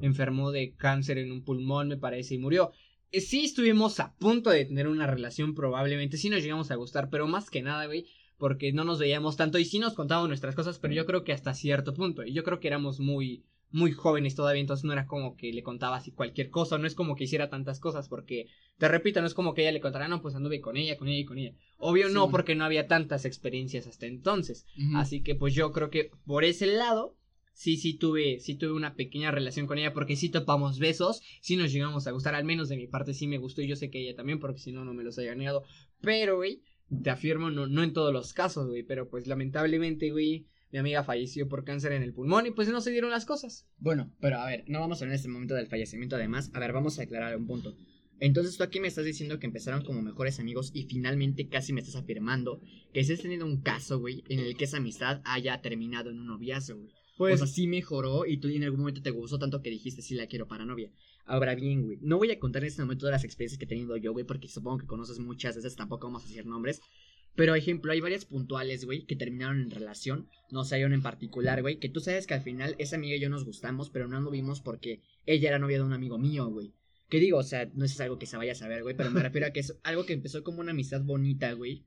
[0.00, 2.72] enfermó de cáncer en un pulmón, me parece, y murió.
[3.12, 7.10] Eh, Sí estuvimos a punto de tener una relación, probablemente, sí nos llegamos a gustar,
[7.10, 8.06] pero más que nada, güey,
[8.38, 11.32] porque no nos veíamos tanto y sí nos contábamos nuestras cosas, pero yo creo que
[11.32, 15.06] hasta cierto punto, y yo creo que éramos muy, muy jóvenes todavía, entonces no era
[15.06, 18.46] como que le contaba así cualquier cosa, no es como que hiciera tantas cosas, porque,
[18.78, 21.08] te repito, no es como que ella le contara, no, pues anduve con ella, con
[21.08, 21.54] ella y con ella.
[21.78, 22.14] Obvio Sí.
[22.14, 24.66] no, porque no había tantas experiencias hasta entonces.
[24.96, 27.16] Así que pues yo creo que por ese lado
[27.52, 31.56] sí sí tuve sí tuve una pequeña relación con ella porque sí topamos besos, sí
[31.56, 33.90] nos llegamos a gustar, al menos de mi parte sí me gustó y yo sé
[33.90, 35.62] que ella también porque si no no me los haya negado.
[36.00, 36.62] Pero güey,
[37.02, 41.04] te afirmo no no en todos los casos, güey, pero pues lamentablemente, güey, mi amiga
[41.04, 43.66] falleció por cáncer en el pulmón y pues no se dieron las cosas.
[43.78, 46.50] Bueno, pero a ver, no vamos a hablar en este momento del fallecimiento además.
[46.54, 47.76] A ver, vamos a aclarar un punto.
[48.20, 51.80] Entonces tú aquí me estás diciendo que empezaron como mejores amigos y finalmente casi me
[51.80, 52.60] estás afirmando
[52.92, 56.18] que si has tenido un caso, güey, en el que esa amistad haya terminado en
[56.18, 56.92] un noviazgo, güey.
[57.16, 60.00] Pues, o sea, sí mejoró y tú en algún momento te gustó tanto que dijiste
[60.00, 60.90] sí la quiero para novia.
[61.26, 63.68] Ahora bien, güey, no voy a contar en este momento todas las experiencias que he
[63.68, 66.80] tenido yo, güey, porque supongo que conoces muchas, veces tampoco vamos a decir nombres.
[67.36, 70.28] Pero, ejemplo, hay varias puntuales, güey, que terminaron en relación.
[70.50, 73.16] No sé, hay una en particular, güey, que tú sabes que al final esa amiga
[73.16, 76.48] y yo nos gustamos, pero no anduvimos porque ella era novia de un amigo mío,
[76.48, 76.72] güey.
[77.08, 79.22] Que digo, o sea, no es algo que se vaya a saber, güey, pero me
[79.22, 81.84] refiero a que es algo que empezó como una amistad bonita, güey.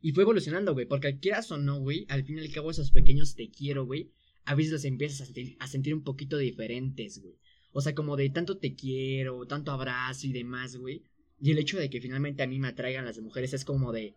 [0.00, 2.90] Y fue evolucionando, güey, porque quieras o no, güey, al fin y al cabo esos
[2.90, 4.10] pequeños te quiero, güey,
[4.44, 7.36] a veces los empiezas a sentir, a sentir un poquito diferentes, güey.
[7.72, 11.02] O sea, como de tanto te quiero, tanto abrazo y demás, güey.
[11.40, 14.14] Y el hecho de que finalmente a mí me atraigan las mujeres es como de,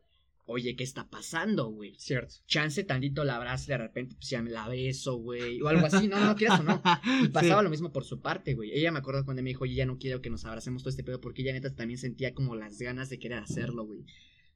[0.48, 1.94] oye, ¿qué está pasando, güey?
[2.00, 2.36] Cierto.
[2.48, 5.62] Chance tantito la abrazo y de repente, pues ya me la beso, güey.
[5.62, 6.82] O algo así, no, no quieras o no.
[7.24, 8.72] Y pasaba lo mismo por su parte, güey.
[8.72, 11.04] Ella me acuerdo cuando me dijo, oye, ya no quiero que nos abracemos todo este
[11.04, 14.06] pedo, porque ella neta también sentía como las ganas de querer hacerlo, güey.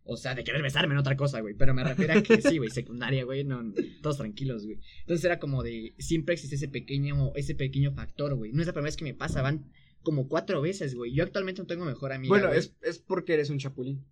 [0.04, 1.54] O sea, de querer besarme en otra cosa, güey.
[1.56, 3.44] Pero me refiero a que sí, güey, secundaria, güey.
[3.44, 3.62] No,
[4.02, 4.80] todos tranquilos, güey.
[5.02, 5.94] Entonces era como de.
[6.00, 8.52] Siempre existe ese pequeño, ese pequeño factor, güey.
[8.52, 9.70] No es la primera vez que me pasa, van
[10.02, 11.14] como cuatro veces, güey.
[11.14, 12.30] Yo actualmente no tengo mejor amiga.
[12.30, 14.04] Bueno, es, es porque eres un chapulín.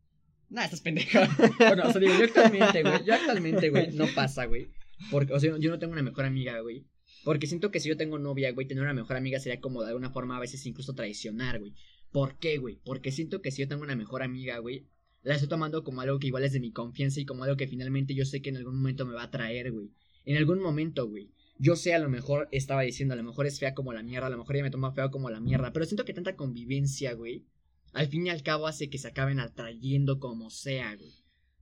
[0.50, 1.20] Nah, estás pendejo.
[1.60, 4.70] bueno, o sea, digo, yo actualmente, güey, yo actualmente, güey, no pasa, güey.
[5.12, 6.86] Porque, o sea, yo no tengo una mejor amiga, güey.
[7.24, 9.90] Porque siento que si yo tengo novia, güey, tener una mejor amiga sería como de
[9.90, 11.74] alguna forma a veces incluso traicionar, güey.
[12.12, 12.80] ¿Por qué, güey?
[12.84, 14.88] Porque siento que si yo tengo una mejor amiga, güey,
[15.22, 17.68] la estoy tomando como algo que igual es de mi confianza y como algo que
[17.68, 19.92] finalmente yo sé que en algún momento me va a traer, güey.
[20.26, 21.32] En algún momento, güey.
[21.58, 24.28] Yo sé, a lo mejor estaba diciendo, a lo mejor es fea como la mierda,
[24.28, 27.14] a lo mejor ella me toma feo como la mierda, pero siento que tanta convivencia,
[27.14, 27.46] güey,
[27.94, 31.14] al fin y al cabo hace que se acaben atrayendo como sea, güey.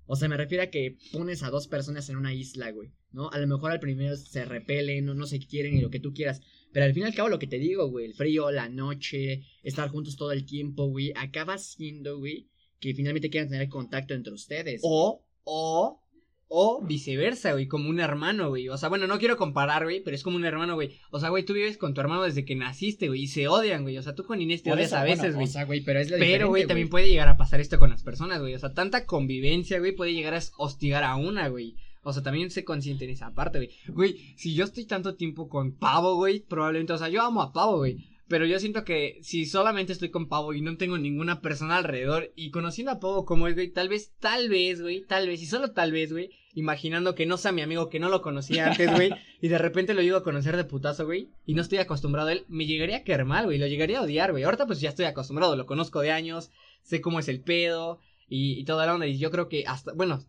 [0.05, 3.29] O sea, me refiero a que pones a dos personas en una isla, güey, ¿no?
[3.29, 6.13] A lo mejor al primero se repelen, no, no se quieren y lo que tú
[6.13, 6.41] quieras.
[6.71, 9.43] Pero al fin y al cabo lo que te digo, güey, el frío, la noche,
[9.63, 12.47] estar juntos todo el tiempo, güey, acaba siendo, güey,
[12.79, 14.81] que finalmente quieran tener contacto entre ustedes.
[14.83, 16.01] O, o,
[16.49, 18.69] o viceversa, güey, como un hermano, güey.
[18.69, 20.97] O sea, bueno, no quiero comparar, güey, pero es como un hermano, güey.
[21.11, 23.83] O sea, güey, tú vives con tu hermano desde que naciste, güey, y se odian,
[23.83, 23.97] güey.
[23.97, 25.47] O sea, tú con Inés te odias a veces, güey.
[25.47, 27.89] o sea, güey, pero es la Pero, güey, también puede llegar a pasar esto con
[27.89, 28.55] las personas, güey.
[28.55, 31.75] O sea, tanta convivencia, güey, puede llegar a hostigar a una, güey.
[32.03, 33.71] O sea, también sé consciente en esa parte, güey.
[33.87, 37.51] Güey, si yo estoy tanto tiempo con Pavo, güey, probablemente, o sea, yo amo a
[37.51, 38.16] Pavo, güey.
[38.27, 42.33] Pero yo siento que si solamente estoy con Pavo y no tengo ninguna persona alrededor
[42.35, 45.45] y conociendo a Pavo como es, güey, tal vez, tal vez, güey, tal vez, y
[45.45, 48.91] solo tal vez, güey, imaginando que no sea mi amigo, que no lo conocía antes,
[48.91, 49.11] güey,
[49.41, 52.33] y de repente lo llego a conocer de putazo, güey, y no estoy acostumbrado a
[52.33, 54.43] él, me llegaría a quedar mal, güey, lo llegaría a odiar, güey.
[54.43, 58.59] Ahorita pues ya estoy acostumbrado, lo conozco de años, sé cómo es el pedo y,
[58.59, 60.19] y toda la onda, y yo creo que hasta, bueno,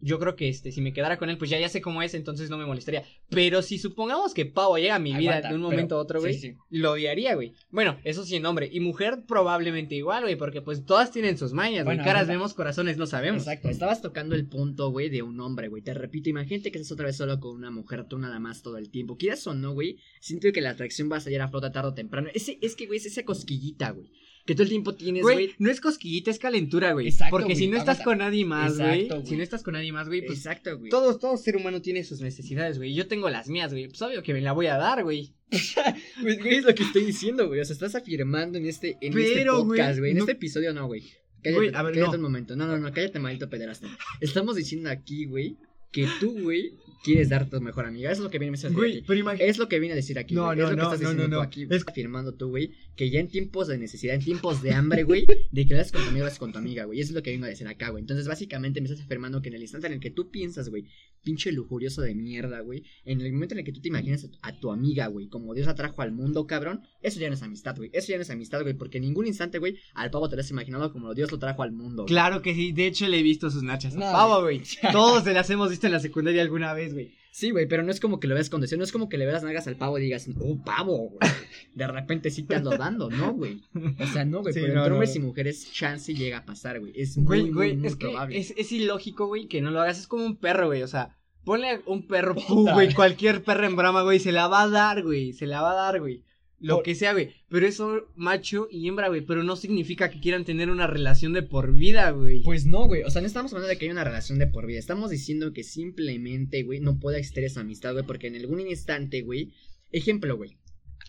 [0.00, 2.14] yo creo que este, si me quedara con él, pues ya, ya sé cómo es,
[2.14, 3.04] entonces no me molestaría.
[3.30, 6.56] Pero si supongamos que Pavo llega a mi vida de un momento a otro, güey,
[6.70, 7.54] lo odiaría, güey.
[7.70, 8.68] Bueno, eso sí en hombre.
[8.72, 11.98] Y mujer probablemente igual, güey, porque pues todas tienen sus mañas, güey.
[11.98, 13.42] Caras vemos, corazones no sabemos.
[13.42, 15.82] Exacto, estabas tocando el punto, güey, de un hombre, güey.
[15.82, 18.78] Te repito, imagínate que estás otra vez solo con una mujer, tú nada más todo
[18.78, 19.16] el tiempo.
[19.16, 21.94] Quieras o no, güey, siento que la atracción va a salir a flota tarde o
[21.94, 22.28] temprano.
[22.34, 24.10] Ese, es que, güey, es esa cosquillita, güey
[24.48, 25.54] que todo el tiempo tienes, güey.
[25.58, 27.06] No es cosquillita, es calentura, güey.
[27.06, 27.36] Exacto.
[27.36, 29.06] Porque si no estás con nadie más, güey.
[29.26, 30.38] Si no estás con nadie más, güey, pues.
[30.38, 30.88] Exacto, güey.
[30.88, 32.94] Todo, todo ser humano tiene sus necesidades, güey.
[32.94, 33.88] Yo tengo las mías, güey.
[33.88, 35.34] Pues obvio que me la voy a dar, güey.
[36.22, 37.60] Pues, güey, es lo que estoy diciendo, güey.
[37.60, 40.12] O sea, estás afirmando en este, en este podcast, güey.
[40.12, 41.02] En este episodio no, güey.
[41.42, 42.56] Cállate, a ver, cállate un momento.
[42.56, 43.86] No, no, no, cállate, maldito pederasta.
[44.22, 45.58] Estamos diciendo aquí, güey,
[45.90, 48.10] que tú, güey, quieres dar tu mejor amiga.
[48.10, 49.02] Eso es lo que viene a decir güey.
[49.06, 50.34] Pero es lo que viene a decir aquí.
[50.34, 51.42] No, no, es lo no, que estás no, diciendo no, tú no.
[51.42, 51.66] aquí.
[51.70, 55.26] Es afirmando tú, güey, que ya en tiempos de necesidad, en tiempos de hambre, güey,
[55.50, 57.00] de que lo haces con tu amigo, lo haces con tu amiga, güey.
[57.00, 58.02] Eso es lo que vengo a decir acá, güey.
[58.02, 60.84] Entonces, básicamente me estás afirmando que en el instante en el que tú piensas, güey,
[61.28, 64.30] pinche lujurioso de mierda, güey, en el momento en el que tú te imaginas a
[64.30, 67.34] tu, a tu amiga, güey, como Dios la trajo al mundo, cabrón, eso ya no
[67.34, 67.90] es amistad, güey.
[67.92, 70.40] Eso ya no es amistad, güey, porque en ningún instante, güey, al pavo te lo
[70.40, 72.04] has imaginado como Dios lo trajo al mundo.
[72.04, 72.08] güey.
[72.08, 74.62] Claro que sí, de hecho le he visto sus nachas No, Pavo, güey.
[74.90, 77.12] Todos se las hemos visto en la secundaria alguna vez, güey.
[77.30, 79.16] Sí, güey, pero no es como que lo veas con deseo, no es como que
[79.18, 81.30] le veas nalgas al pavo y digas, oh, pavo, güey.
[81.74, 83.60] De repente sí te ando dando, ¿no, güey?
[84.00, 85.16] O sea, no, güey, Sí, pero no, entre hombres no.
[85.16, 86.92] y mujeres chance llega a pasar, güey.
[86.96, 88.38] Es muy, Güey, muy, es que probable.
[88.38, 90.00] es, es ilógico, güey, que no lo hagas.
[90.00, 90.82] Es como un perro, güey.
[90.82, 91.16] O sea,
[91.48, 95.02] ponle un perro, pu, güey, cualquier perro en brama, güey, se la va a dar,
[95.02, 95.32] güey.
[95.32, 96.22] Se la va a dar, güey.
[96.60, 97.30] Lo Por- que sea, güey.
[97.48, 99.20] Pero eso, macho y hembra, güey.
[99.22, 102.42] Pero no significa que quieran tener una relación de por vida, güey.
[102.42, 103.04] Pues no, güey.
[103.04, 104.78] O sea, no estamos hablando de que hay una relación de por vida.
[104.78, 108.04] Estamos diciendo que simplemente, güey, no puede existir esa amistad, güey.
[108.04, 109.52] Porque en algún instante, güey.
[109.92, 110.56] Ejemplo, güey.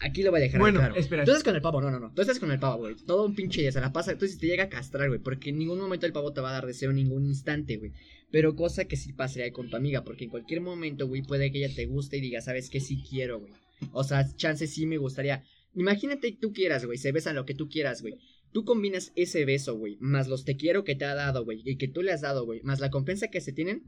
[0.01, 0.95] Aquí lo voy a dejar Bueno, claro.
[0.95, 1.25] espera.
[1.25, 2.13] Tú estás con el pavo, no, no, no.
[2.13, 2.95] Tú estás con el pavo, güey.
[3.05, 4.11] Todo un pinche día se la pasa.
[4.13, 5.19] Entonces te llega a castrar, güey.
[5.19, 7.91] Porque en ningún momento el pavo te va a dar deseo en ningún instante, güey.
[8.31, 10.03] Pero cosa que sí pasaría con tu amiga.
[10.03, 12.79] Porque en cualquier momento, güey, puede que ella te guste y diga, ¿sabes qué?
[12.79, 13.51] Sí quiero, güey.
[13.91, 15.43] O sea, chance sí me gustaría.
[15.75, 16.97] Imagínate que tú quieras, güey.
[16.97, 18.15] Se besan lo que tú quieras, güey.
[18.51, 21.75] Tú combinas ese beso, güey, más los te quiero que te ha dado, güey, y
[21.77, 23.83] que tú le has dado, güey, más la compensa que se tienen.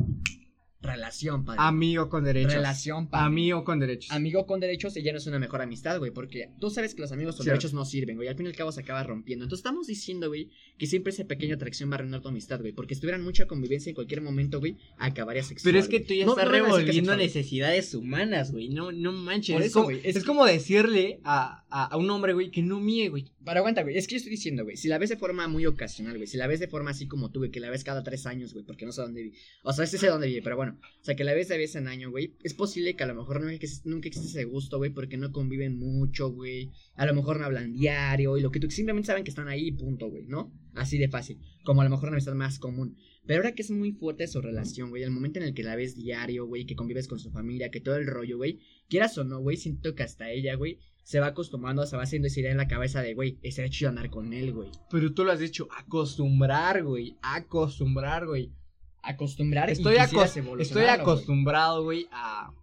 [0.82, 1.60] Relación, padre.
[1.62, 2.54] Amigo con derechos.
[2.54, 3.26] Relación, padre.
[3.28, 4.12] Amigo con derechos.
[4.12, 7.02] Amigo con derechos y ya no es una mejor amistad, güey, porque tú sabes que
[7.02, 9.46] los amigos con derechos no sirven, güey, al fin y al cabo se acaba rompiendo.
[9.46, 12.74] Entonces estamos diciendo, güey, que siempre esa pequeña atracción va a arruinar tu amistad, güey,
[12.74, 15.72] porque si tuvieran mucha convivencia en cualquier momento, güey, acabaría sexual.
[15.72, 18.70] Pero es que tú ya No- estás no revolviendo sexual, necesidades humanas, güey.
[18.70, 19.54] No, no manches.
[19.54, 22.80] Por es, eso, como, es- es como decirle a, a, un hombre, güey, que no
[22.80, 23.32] mie, güey.
[23.46, 25.66] Pero aguanta, güey, es que yo estoy diciendo, güey, si la ves de forma muy
[25.66, 28.04] ocasional, güey, si la ves de forma así como tú, güey, que la ves cada
[28.04, 30.58] tres años, güey, porque no sé dónde vive, o sea, sí sé dónde vive, pero
[30.58, 33.08] bueno, o sea, que la ves de vez en año, güey, es posible que a
[33.08, 37.06] lo mejor nunca, existe- nunca existe ese gusto, güey, porque no conviven mucho, güey, a
[37.06, 40.10] lo mejor no hablan diario, y lo que tú, simplemente saben que están ahí, punto,
[40.10, 40.52] güey, ¿no?
[40.76, 42.98] Así de fácil, como a lo mejor una amistad más común.
[43.26, 45.76] Pero ahora que es muy fuerte su relación, güey, el momento en el que la
[45.76, 49.24] ves diario, güey, que convives con su familia, que todo el rollo, güey, quieras o
[49.24, 50.80] no, güey, siento que hasta ella, güey,
[51.12, 53.90] se va acostumbrando, se va haciendo esa idea en la cabeza de, güey, estaría chido
[53.90, 54.70] andar con él, güey.
[54.90, 57.18] Pero tú lo has dicho, acostumbrar, güey.
[57.22, 58.54] Acostumbrar, güey.
[59.04, 62.54] Acostumbrar Estoy, acos- estoy acostumbrado, güey, a, a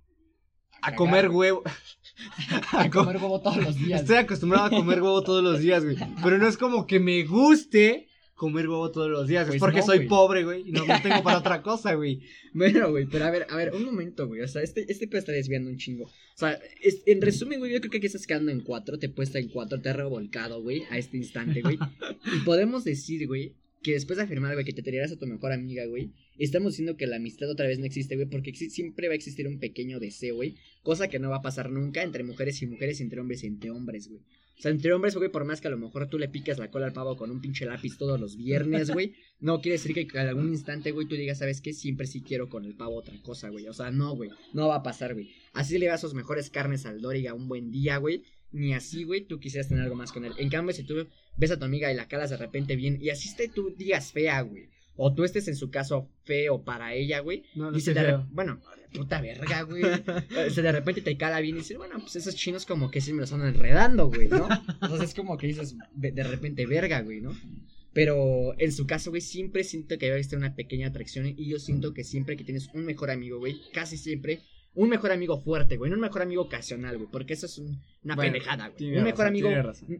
[0.81, 1.63] cagar, comer huevo.
[2.73, 4.01] A co- comer huevo todos los días.
[4.01, 5.97] Estoy acostumbrado a comer huevo todos los días, güey.
[6.23, 8.08] Pero no es como que me guste
[8.39, 9.45] comer huevo todos los días.
[9.47, 10.69] Pues es porque no, soy pobre, güey.
[10.69, 12.21] Y no, no tengo para otra cosa, güey.
[12.55, 14.41] Bueno, güey, pero a ver, a ver, un momento, güey.
[14.41, 16.05] O sea, este, este pedo está desviando un chingo.
[16.05, 19.07] O sea, es- en resumen, güey, yo creo que aquí estás quedando en cuatro, te
[19.07, 21.79] he puesto en cuatro, te he revolcado, güey, a este instante, güey.
[22.35, 25.53] Y podemos decir, güey, que después de afirmar, güey, que te tirarías a tu mejor
[25.53, 29.13] amiga, güey, estamos diciendo que la amistad otra vez no existe, güey, porque siempre va
[29.13, 32.63] a existir un pequeño deseo, güey, cosa que no va a pasar nunca entre mujeres
[32.63, 34.21] y mujeres, entre hombres y entre hombres, güey.
[34.59, 36.69] O sea, entre hombres, güey, por más que a lo mejor tú le picas la
[36.71, 40.01] cola al pavo con un pinche lápiz todos los viernes, güey, no quiere decir que
[40.01, 41.73] en algún instante, güey, tú digas, ¿sabes qué?
[41.73, 43.69] Siempre sí quiero con el pavo otra cosa, güey.
[43.69, 45.31] O sea, no, güey, no va a pasar, güey.
[45.53, 48.25] Así le das sus mejores carnes al Doriga un buen día, güey.
[48.51, 50.33] Ni así, güey, tú quisieras tener algo más con él.
[50.39, 53.11] En cambio, si tú ves a tu amiga y la calas de repente bien, y
[53.11, 54.69] así te, tú digas fea, güey.
[54.97, 57.45] O tú estés en su caso feo para ella, güey.
[57.55, 58.27] No, no Y se feo.
[58.33, 58.61] bueno,
[58.93, 59.83] puta verga, güey.
[60.47, 63.01] O sea, de repente te cala bien y dices, bueno, pues esos chinos como que
[63.01, 64.49] sí me los andan enredando, güey, ¿no?
[64.83, 67.33] Entonces es como que dices, de, de repente, verga, güey, ¿no?
[67.93, 71.27] Pero en su caso, güey, siempre siento que debe estar una pequeña atracción.
[71.27, 74.41] Y yo siento que siempre que tienes un mejor amigo, güey, casi siempre,
[74.75, 77.83] un mejor amigo fuerte, güey, no un mejor amigo ocasional, güey, porque eso es un-
[78.05, 78.97] una Bueno, pendejada, güey.
[78.97, 79.51] Un mejor amigo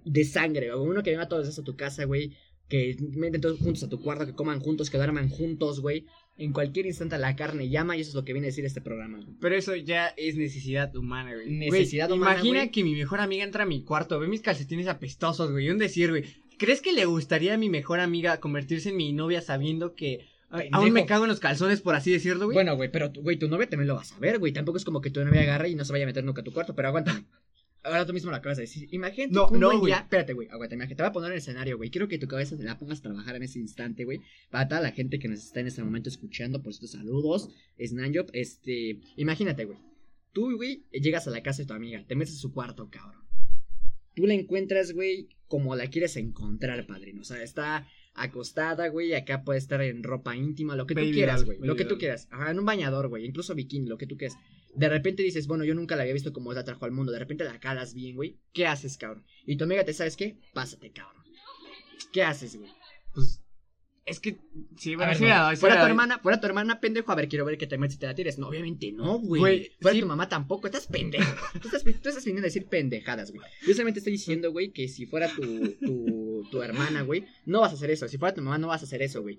[0.05, 2.37] de sangre, güey, uno que venga todos los días a tu casa, güey,
[2.69, 6.05] que meten todos juntos a tu cuarto, que coman juntos, que duerman juntos, güey.
[6.39, 8.81] En cualquier instante la carne llama y eso es lo que viene a decir este
[8.81, 9.19] programa.
[9.19, 9.37] güey.
[9.41, 11.51] Pero eso ya es necesidad humana, güey.
[11.51, 12.71] Necesidad Güey, humana, Imagina güey.
[12.71, 15.67] que mi mejor amiga entra a mi cuarto, ve mis calcetines apestosos, güey.
[15.67, 16.25] y Un decir, güey.
[16.57, 20.77] ¿Crees que le gustaría a mi mejor amiga convertirse en mi novia sabiendo que Pendejo.
[20.77, 22.55] aún me cago en los calzones, por así decirlo, güey?
[22.55, 24.53] Bueno, güey, pero, tu- güey, tu novia también lo vas a ver, güey.
[24.53, 26.45] Tampoco es como que tu novia agarre y no se vaya a meter nunca a
[26.45, 27.25] tu cuarto, pero aguántame.
[27.85, 28.89] Ahora tú mismo lo acabas de decir.
[28.93, 30.97] Imagínate No, un no, buen día- Espérate, güey, aguanta, imagínate.
[30.97, 31.91] Te voy a poner en el escenario, güey.
[31.91, 34.21] Quiero que tu cabeza te la pongas a trabajar en ese instante, güey.
[34.51, 37.51] Para toda la gente que nos está en este momento escuchando, por cierto, saludos.
[37.83, 38.99] Snanjop, este.
[39.17, 39.79] Imagínate, güey.
[40.33, 43.23] Tú, güey, llegas a la casa de tu amiga, te metes a su cuarto, cabrón.
[44.15, 47.23] Tú la encuentras, güey, como la quieres encontrar, padrino.
[47.23, 51.45] O sea, está acostada, güey, acá puede estar en ropa íntima, lo que tú quieras,
[51.45, 51.59] güey.
[51.61, 52.27] Lo que tú quieras.
[52.31, 54.37] Ajá, en un bañador, güey, incluso bikini, lo que tú quieras.
[54.79, 57.13] De repente dices, bueno, yo nunca la había visto como la trajo al mundo.
[57.13, 58.39] De repente la calas bien, güey.
[58.53, 59.25] ¿Qué haces, cabrón?
[59.47, 60.39] Y tu amiga te sabes qué?
[60.55, 61.25] Pásate, cabrón.
[62.13, 62.71] ¿Qué haces, güey?
[63.13, 63.41] Pues.
[64.07, 64.39] Es que.
[64.79, 65.57] Sí, A bueno, ver, sí no.
[65.57, 67.99] fuera tu hermana, fuera tu hermana, pendejo, a ver, quiero ver que te metes y
[67.99, 68.39] te la tires.
[68.39, 69.41] No, obviamente no, güey.
[69.41, 70.01] Güey, Fuera sí.
[70.01, 71.29] tu mamá tampoco, estás pendejo.
[71.61, 73.43] Tú estás, tú estás viniendo a decir pendejadas, güey.
[73.67, 77.73] Yo solamente estoy diciendo, güey, que si fuera tu, tu, tu hermana, güey, no vas
[77.73, 78.09] a hacer eso.
[78.09, 79.39] Si fuera tu mamá, no vas a hacer eso, güey.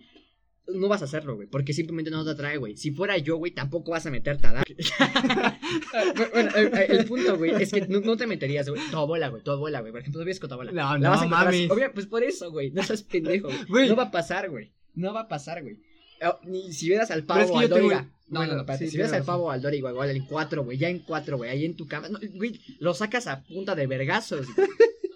[0.73, 2.77] No vas a hacerlo, güey, porque simplemente no te atrae, güey.
[2.77, 4.65] Si fuera yo, güey, tampoco vas a meterte a dar.
[6.33, 8.81] bueno, el, el punto, güey, es que no, no te meterías, güey.
[8.91, 9.91] Tu abuela, güey, tu abuela, güey.
[9.91, 10.71] Por ejemplo, vives con tu abuela.
[10.71, 11.69] No, no, mames.
[11.71, 12.71] Obvio, pues por eso, güey.
[12.71, 13.89] No seas pendejo, güey.
[13.89, 14.71] No va a pasar, güey.
[14.95, 15.77] No va a pasar, güey.
[16.21, 18.09] Eh, Ni si vieras al pavo es que o al tengo- Doriga.
[18.27, 18.85] No, bueno, no, no, espérate.
[18.85, 20.77] sí, si vieras al pavo al Doriga, igual en cuatro, güey.
[20.77, 21.49] Ya en cuatro, güey.
[21.49, 22.09] Ahí en tu cama.
[22.09, 24.67] No, güey, lo sacas a punta de vergazos, güey.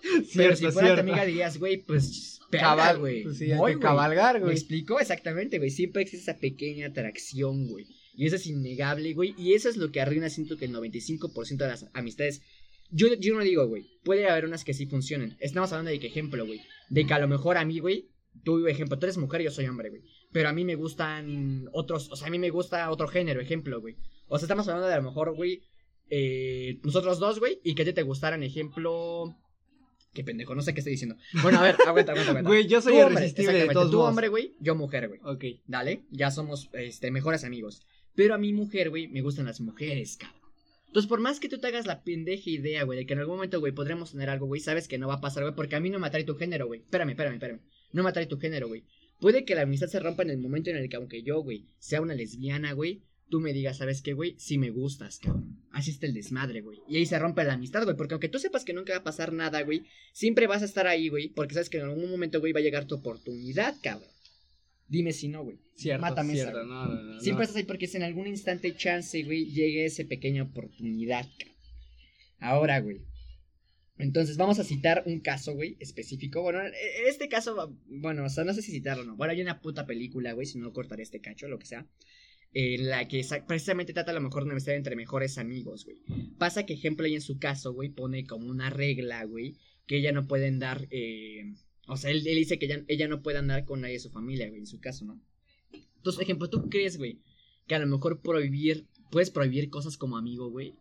[0.35, 2.39] Pero Cierto, si fuera tu amiga dirías, güey, pues.
[2.51, 3.23] Cabal, Cabal, güey.
[3.23, 3.81] pues sí, hay Voy, que güey.
[3.87, 4.53] cabalgar, ¿Me güey.
[4.53, 4.99] explico?
[4.99, 5.71] Exactamente, güey.
[5.71, 7.87] Siempre existe esa pequeña atracción, güey.
[8.15, 9.33] Y eso es innegable, güey.
[9.39, 12.41] Y eso es lo que arruina, siento que el 95% de las amistades.
[12.91, 13.87] Yo, yo no digo, güey.
[14.03, 15.35] Puede haber unas que sí funcionen.
[15.39, 16.61] Estamos hablando de que ejemplo, güey.
[16.89, 18.09] De que a lo mejor a mí, güey.
[18.43, 20.03] Tú, ejemplo, tú eres mujer y yo soy hombre, güey.
[20.31, 22.11] Pero a mí me gustan otros.
[22.11, 23.95] O sea, a mí me gusta otro género, ejemplo, güey.
[24.27, 25.63] O sea, estamos hablando de a lo mejor, güey.
[26.11, 27.59] Eh, nosotros dos, güey.
[27.63, 29.35] Y que a ti te gustaran, ejemplo.
[30.13, 31.15] Qué pendejo, no sé qué estoy diciendo.
[31.41, 32.47] Bueno, a ver, aguanta, aguanta, aguanta.
[32.49, 34.09] Güey, yo soy Tú, hombre, irresistible de exactamente, todos Tú modos.
[34.09, 35.19] hombre, güey, yo mujer, güey.
[35.23, 35.61] Ok.
[35.65, 37.81] Dale, ya somos este, mejores amigos.
[38.15, 40.39] Pero a mi mujer, güey, me gustan las mujeres, cabrón.
[40.87, 43.37] Entonces, por más que tú te hagas la pendeja idea, güey, de que en algún
[43.37, 45.79] momento, güey, podremos tener algo, güey, sabes que no va a pasar, güey, porque a
[45.79, 46.81] mí no me atrae tu género, güey.
[46.81, 47.61] Espérame, espérame, espérame.
[47.91, 48.83] No me atrae tu género, güey.
[49.19, 51.65] Puede que la amistad se rompa en el momento en el que, aunque yo, güey,
[51.79, 53.01] sea una lesbiana, güey,
[53.33, 54.35] tú me digas, ¿sabes qué, güey?
[54.37, 55.57] Si me gustas, cabrón.
[55.71, 56.83] Así está el desmadre, güey.
[56.87, 57.97] Y ahí se rompe la amistad, güey.
[57.97, 60.85] Porque aunque tú sepas que nunca va a pasar nada, güey, siempre vas a estar
[60.85, 61.29] ahí, güey.
[61.29, 64.07] Porque sabes que en algún momento, güey, va a llegar tu oportunidad, cabrón.
[64.87, 65.57] Dime si no, güey.
[65.75, 66.69] Cierto, Mátame esa, cierto, güey.
[66.69, 70.03] no, no, no, Siempre estás ahí porque es en algún instante chance, güey, llegue esa
[70.03, 71.57] pequeña oportunidad, cabrón.
[72.37, 73.01] Ahora, güey.
[73.97, 76.43] Entonces, vamos a citar un caso, güey, específico.
[76.43, 76.73] Bueno, en
[77.07, 79.15] este caso, bueno, o sea, no sé si citarlo o no.
[79.15, 81.87] Bueno, hay una puta película, güey, si no cortaré este cacho, lo que sea.
[82.55, 85.97] En la que sa- precisamente trata a lo mejor una amistad entre mejores amigos, güey.
[86.37, 89.55] Pasa que, ejemplo, ahí en su caso, güey, pone como una regla, güey,
[89.87, 91.53] que ella no pueden dar, eh,
[91.87, 94.59] o sea, él, dice que ella, no puede andar con nadie de su familia, güey,
[94.59, 95.19] en su caso, ¿no?
[95.97, 97.19] Entonces, ejemplo, ¿tú crees, güey,
[97.67, 100.75] que a lo mejor prohibir, puedes prohibir cosas como amigo, güey?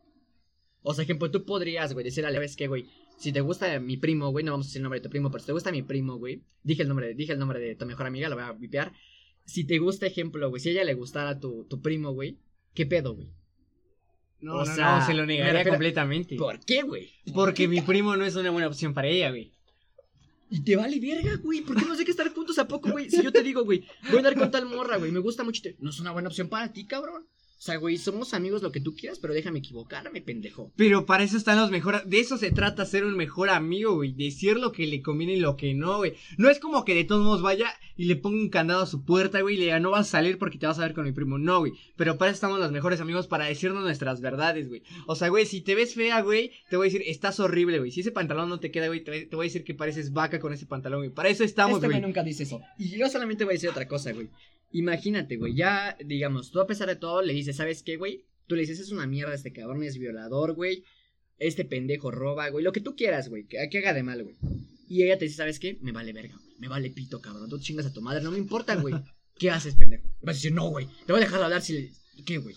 [0.83, 2.87] O sea, ejemplo, tú podrías, güey, decirle a la vez que, güey,
[3.19, 5.31] si te gusta mi primo, güey, no vamos a decir el nombre de tu primo,
[5.31, 7.87] pero si te gusta mi primo, güey, dije el nombre, dije el nombre de tu
[7.87, 8.93] mejor amiga, lo voy a vipear.
[9.45, 12.39] Si te gusta, ejemplo, güey, si a ella le gustara tu, tu primo, güey,
[12.75, 13.29] ¿qué pedo, güey?
[14.41, 16.37] No, O no, sea, no, se lo negaría refiero- completamente.
[16.37, 17.11] ¿Por qué, güey?
[17.35, 19.53] Porque mi primo no es una buena opción para ella, güey.
[20.51, 21.61] Y te vale verga, güey.
[21.63, 23.09] ¿Por qué no sé que estar juntos a poco, güey?
[23.09, 25.61] Si yo te digo, güey, voy a andar con tal morra, güey, me gusta mucho.
[25.61, 27.27] y te- No es una buena opción para ti, cabrón.
[27.63, 30.73] O sea, güey, somos amigos lo que tú quieras, pero déjame equivocarme, pendejo.
[30.75, 32.03] Pero para eso están los mejores.
[32.07, 34.13] De eso se trata ser un mejor amigo, güey.
[34.13, 36.15] Decir lo que le conviene y lo que no, güey.
[36.39, 39.05] No es como que de todos modos vaya y le ponga un candado a su
[39.05, 39.55] puerta, güey.
[39.55, 41.39] Y le diga, no vas a salir porque te vas a ver con mi primo.
[41.39, 41.75] No, güey.
[41.95, 44.83] Pero para eso estamos los mejores amigos, para decirnos nuestras verdades, güey.
[45.07, 47.93] O sea, güey, si te ves fea, güey, te voy a decir, estás horrible, güey.
[47.93, 50.53] Si ese pantalón no te queda, güey, te voy a decir que pareces vaca con
[50.53, 51.11] ese pantalón, güey.
[51.11, 52.01] Para eso estamos, este güey.
[52.01, 52.61] güey nunca dice eso.
[52.77, 54.31] Y yo solamente voy a decir otra cosa, güey.
[54.73, 58.25] Imagínate, güey, ya, digamos, tú a pesar de todo le dices, ¿sabes qué, güey?
[58.47, 60.85] Tú le dices, es una mierda este cabrón, es violador, güey.
[61.39, 62.65] Este pendejo roba, güey.
[62.65, 63.47] Lo que tú quieras, güey.
[63.47, 64.37] Que, que haga de mal, güey.
[64.89, 65.79] Y ella te dice, ¿sabes qué?
[65.81, 66.57] Me vale verga, güey.
[66.59, 67.49] Me vale pito, cabrón.
[67.49, 68.95] Tú chingas a tu madre, no me importa, güey.
[69.39, 70.09] ¿Qué haces, pendejo?
[70.21, 70.87] Vas a decir, no, güey.
[71.07, 71.91] Te voy a dejar de hablar si...
[72.25, 72.55] ¿Qué, güey?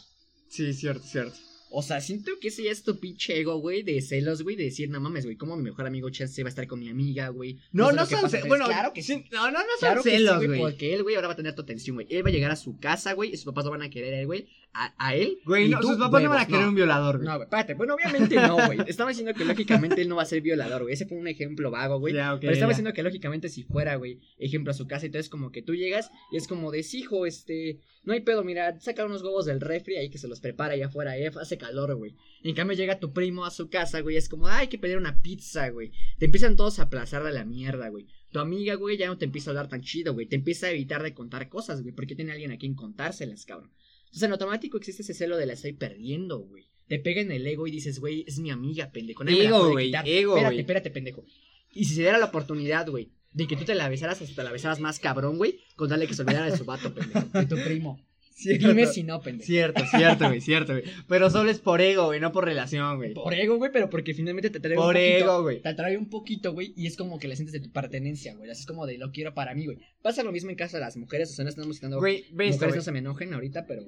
[0.49, 1.37] Sí, cierto, cierto.
[1.77, 4.63] O sea, siento que ese ya es tu pinche ego, güey, de celos, güey, de
[4.63, 7.27] decir, no mames, güey, como mi mejor amigo Chance va a estar con mi amiga,
[7.27, 7.59] güey.
[7.73, 8.31] No, no son celos.
[8.31, 9.25] pero Bueno, claro que sí.
[9.29, 11.63] No, no, no son Claro celos, güey, porque él, güey, ahora va a tener tu
[11.63, 12.07] atención, güey.
[12.09, 14.13] Él va a llegar a su casa, güey, y sus papás lo van a querer
[14.13, 15.39] él, güey, a, a él.
[15.45, 17.27] Güey, no, tú, sus papás no van a querer un violador, güey.
[17.27, 17.73] No, güey, espérate.
[17.75, 18.79] Bueno, obviamente no, güey.
[18.87, 20.93] Estaba diciendo que lógicamente él no va a ser violador, güey.
[20.93, 22.13] Ese fue un ejemplo vago, güey.
[22.13, 25.61] Pero estaba diciendo que lógicamente si fuera, güey, ejemplo a su casa, entonces como que
[25.61, 29.23] tú llegas y es como de, "Sí, hijo, este, no hay pedo, mira, saca unos
[29.23, 32.15] huevos del refri ahí que se los prepara allá afuera, eh, hace calor, güey.
[32.43, 34.97] En cambio llega tu primo a su casa, güey, es como, "Ah, hay que pedir
[34.97, 35.91] una pizza, güey.
[36.19, 38.07] Te empiezan todos a aplazar de la mierda, güey.
[38.31, 40.25] Tu amiga, güey, ya no te empieza a hablar tan chido, güey.
[40.27, 43.71] Te empieza a evitar de contar cosas, güey, porque tiene alguien a quien contárselas, cabrón.
[44.05, 46.65] Entonces en automático existe ese celo de la estoy perdiendo, güey.
[46.87, 49.23] Te pega en el ego y dices, güey, es mi amiga, pendejo.
[49.23, 51.25] nadie Ego, güey, ego, Espérate, espérate, pendejo.
[51.73, 54.51] Y si se diera la oportunidad, güey, de que tú te la besaras hasta la
[54.51, 57.27] besaras más cabrón, güey, con darle que se olvidara de su vato, pendejo.
[57.33, 57.99] De tu primo.
[58.37, 58.67] Cierto.
[58.67, 59.45] Dime si no, pendejo.
[59.47, 60.83] Cierto, cierto, güey, cierto, güey.
[61.07, 63.13] Pero solo es por ego, güey, no por relación, güey.
[63.13, 65.09] Por ego, güey, pero porque finalmente te trae un Por poquito.
[65.17, 65.61] ego, güey.
[65.61, 68.49] Te atrae un poquito, güey, y es como que le sientes de tu pertenencia, güey.
[68.51, 69.77] Así es como de lo quiero para mí, güey.
[70.01, 72.59] Pasa lo mismo en caso de las mujeres, o sea, no estamos citando Güey, mujeres
[72.59, 72.71] güey.
[72.75, 73.83] no se me enojen ahorita, pero.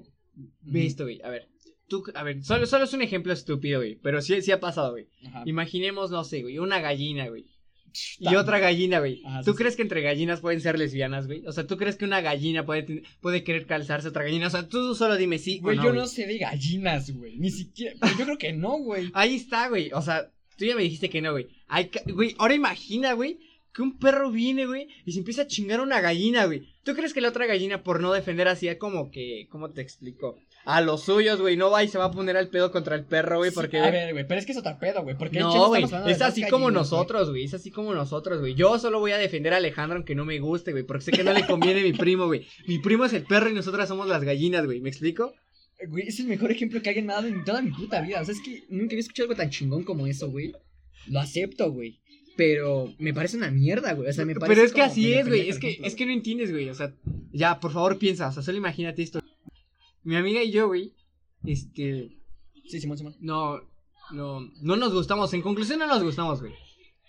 [0.61, 1.19] Ve esto, güey.
[1.23, 1.49] A ver.
[1.89, 3.95] Tú, a ver, solo, solo es un ejemplo estúpido, güey.
[3.95, 5.07] Pero sí, sí ha pasado, güey.
[5.45, 7.45] Imaginemos, no sé, güey, una gallina, güey.
[8.19, 9.21] Y otra gallina, güey.
[9.43, 11.45] ¿Tú sí, crees que entre gallinas pueden ser lesbianas, güey?
[11.47, 14.47] O sea, ¿tú crees que una gallina puede, puede querer calzarse a otra gallina?
[14.47, 17.37] O sea, tú solo dime sí Güey, o no, yo no sé de gallinas, güey.
[17.37, 17.95] Ni siquiera.
[17.99, 19.09] Pero yo creo que no, güey.
[19.13, 19.91] Ahí está, güey.
[19.93, 21.47] O sea, tú ya me dijiste que no, güey.
[22.05, 23.39] Güey, ahora imagina, güey,
[23.73, 26.63] que un perro viene, güey, y se empieza a chingar a una gallina, güey.
[26.83, 30.39] ¿Tú crees que la otra gallina, por no defender así, como que, ¿cómo te explico?
[30.69, 33.05] A los suyos, güey, no va y se va a poner al pedo contra el
[33.05, 33.79] perro, güey, Sí, porque...
[33.79, 35.17] a ver, güey, pero es que es otro pedo, güey.
[35.17, 38.53] Porque No, güey, es así como gallinas, nosotros, güey, es así como nosotros, güey.
[38.53, 41.23] Yo solo voy a defender a Alejandro aunque no me guste, güey, porque sé que
[41.23, 42.45] no le conviene mi primo, güey.
[42.67, 45.33] Mi primo es el perro y nosotras somos las gallinas, güey, ¿me explico?
[45.87, 48.19] Güey, es el mejor ejemplo que alguien me ha dado en toda mi puta vida.
[48.19, 50.51] O sea, es que nunca había escuchado algo tan chingón como eso, güey.
[51.07, 52.01] Lo acepto, güey.
[52.35, 54.09] Pero me parece una mierda, güey.
[54.09, 54.53] O sea, me parece.
[54.53, 56.93] Pero es que así es, güey, es que, es que no entiendes, güey, o sea,
[57.31, 59.21] ya, por favor piensa, o sea, solo imagínate esto.
[60.07, 60.93] Mi amiga y yo, güey,
[61.43, 62.17] este.
[62.69, 63.17] Sí, Simón, Simón.
[63.19, 63.59] no,
[64.11, 66.53] no, no nos gustamos, en conclusión no nos gustamos, güey.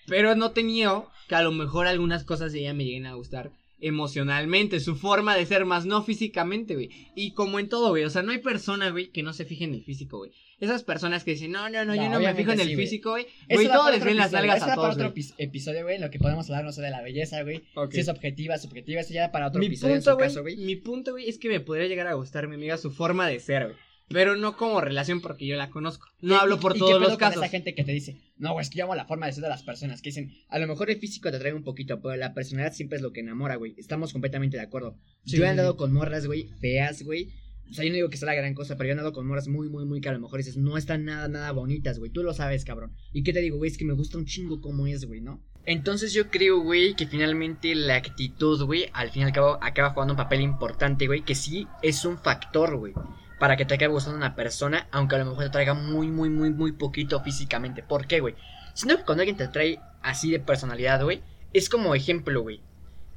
[0.09, 3.53] Pero no tenía que a lo mejor algunas cosas de ella me lleguen a gustar
[3.81, 6.91] emocionalmente, su forma de ser, más no físicamente, güey.
[7.15, 9.65] Y como en todo, güey, o sea, no hay persona, güey, que no se fije
[9.65, 10.33] en el físico, güey.
[10.61, 12.77] Esas personas que dicen, no, no, no, No, yo no me fijo en el sí,
[12.77, 13.27] físico, güey.
[13.49, 16.11] Güey, todos les ven las nalgas a da para todos, otro episodio, güey, en lo
[16.11, 17.63] que podemos hablar, no sé, de la belleza, güey.
[17.91, 20.43] Si es objetiva, subjetiva, eso ya para otro Mi episodio en punto, su güey, caso,
[20.43, 20.57] güey.
[20.57, 23.39] mi punto, güey, es que me podría llegar a gustar mi amiga su forma de
[23.39, 23.77] ser, güey.
[24.09, 26.07] Pero no como relación porque yo la conozco.
[26.21, 27.37] No ¿Y- hablo y- por y qué todos pedo los con casos.
[27.43, 29.43] esa gente que te dice, no, güey, es que yo amo la forma de ser
[29.43, 30.01] de las personas.
[30.03, 32.97] Que dicen, a lo mejor el físico te trae un poquito, pero la personalidad siempre
[32.97, 33.75] es lo que enamora, güey.
[33.77, 34.97] Estamos completamente de acuerdo.
[35.25, 37.29] Sí, yo he andado con morras, güey, feas, güey.
[37.71, 39.27] O sea, yo no digo que sea la gran cosa, pero yo he andado con
[39.27, 42.11] morras muy, muy, muy que a lo mejor dices, no están nada, nada bonitas, güey.
[42.11, 42.93] Tú lo sabes, cabrón.
[43.13, 43.71] ¿Y qué te digo, güey?
[43.71, 45.45] Es que me gusta un chingo como es, güey, ¿no?
[45.67, 49.91] Entonces yo creo, güey, que finalmente la actitud, güey, al fin y al cabo acaba
[49.91, 52.95] jugando un papel importante, güey, que sí es un factor, güey,
[53.39, 56.31] para que te acabe gustando una persona, aunque a lo mejor te traiga muy, muy,
[56.31, 57.83] muy, muy poquito físicamente.
[57.83, 58.35] ¿Por qué, güey?
[58.75, 61.23] Siento que cuando alguien te trae así de personalidad, güey,
[61.53, 62.61] es como ejemplo, güey.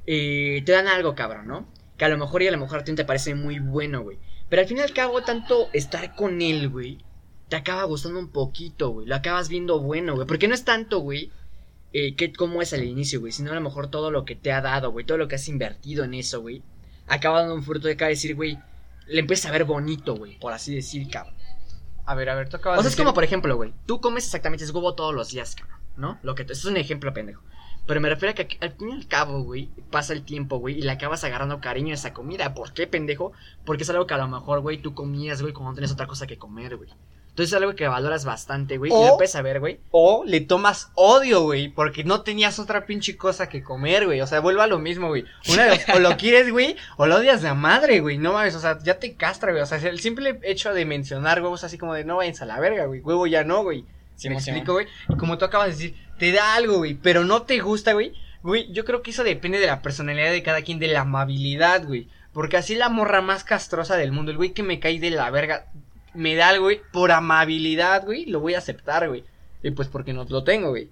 [0.06, 1.68] Eh, te dan algo, cabrón, ¿no?
[1.96, 4.18] Que a lo mejor y a lo mejor a ti te parece muy bueno, güey.
[4.48, 6.98] Pero al fin y al cabo, tanto estar con él, güey,
[7.48, 9.06] te acaba gustando un poquito, güey.
[9.06, 10.26] Lo acabas viendo bueno, güey.
[10.26, 11.30] Porque no es tanto, güey,
[11.92, 13.32] eh, que cómo es al inicio, güey.
[13.32, 15.04] Sino a lo mejor todo lo que te ha dado, güey.
[15.04, 16.62] Todo lo que has invertido en eso, güey.
[17.06, 18.58] Acaba dando un fruto de cada decir, güey.
[19.12, 20.38] Le empieza a ver bonito, güey.
[20.38, 21.34] Por así decir, cabrón.
[22.04, 23.72] A ver, a ver, tú acabas O sea, de es decir- como, por ejemplo, güey.
[23.86, 25.78] Tú comes exactamente ese huevo todos los días, cabrón.
[25.96, 26.18] ¿No?
[26.22, 27.42] Lo que Esto es un ejemplo, pendejo.
[27.86, 30.78] Pero me refiero a que al fin y al cabo, güey, pasa el tiempo, güey,
[30.78, 32.54] y le acabas agarrando cariño a esa comida.
[32.54, 33.32] ¿Por qué, pendejo?
[33.64, 36.06] Porque es algo que a lo mejor, güey, tú comías, güey, cuando no tenías otra
[36.06, 36.90] cosa que comer, güey.
[37.32, 39.80] Entonces es algo que valoras bastante, güey, y lo a ver, güey.
[39.90, 44.20] O le tomas odio, güey, porque no tenías otra pinche cosa que comer, güey.
[44.20, 45.24] O sea, vuelve a lo mismo, güey.
[45.48, 48.18] Una dos, o lo quieres, güey, o lo odias de a madre, güey.
[48.18, 49.62] No mames, o sea, ya te castra, güey.
[49.62, 52.60] O sea, el simple hecho de mencionar huevos así como de no vayan a la
[52.60, 53.00] verga, güey.
[53.00, 53.86] Huevo ya no, güey.
[54.16, 54.86] Sí, me explico, güey.
[55.08, 58.12] Y como tú acabas de decir, te da algo, güey, pero no te gusta, güey.
[58.42, 61.86] Güey, yo creo que eso depende de la personalidad de cada quien, de la amabilidad,
[61.86, 62.08] güey.
[62.34, 65.30] Porque así la morra más castrosa del mundo, el güey que me cae de la
[65.30, 65.66] verga,
[66.14, 69.24] me da algo, güey, por amabilidad, güey, lo voy a aceptar, güey.
[69.62, 70.90] Y pues porque no lo tengo, güey.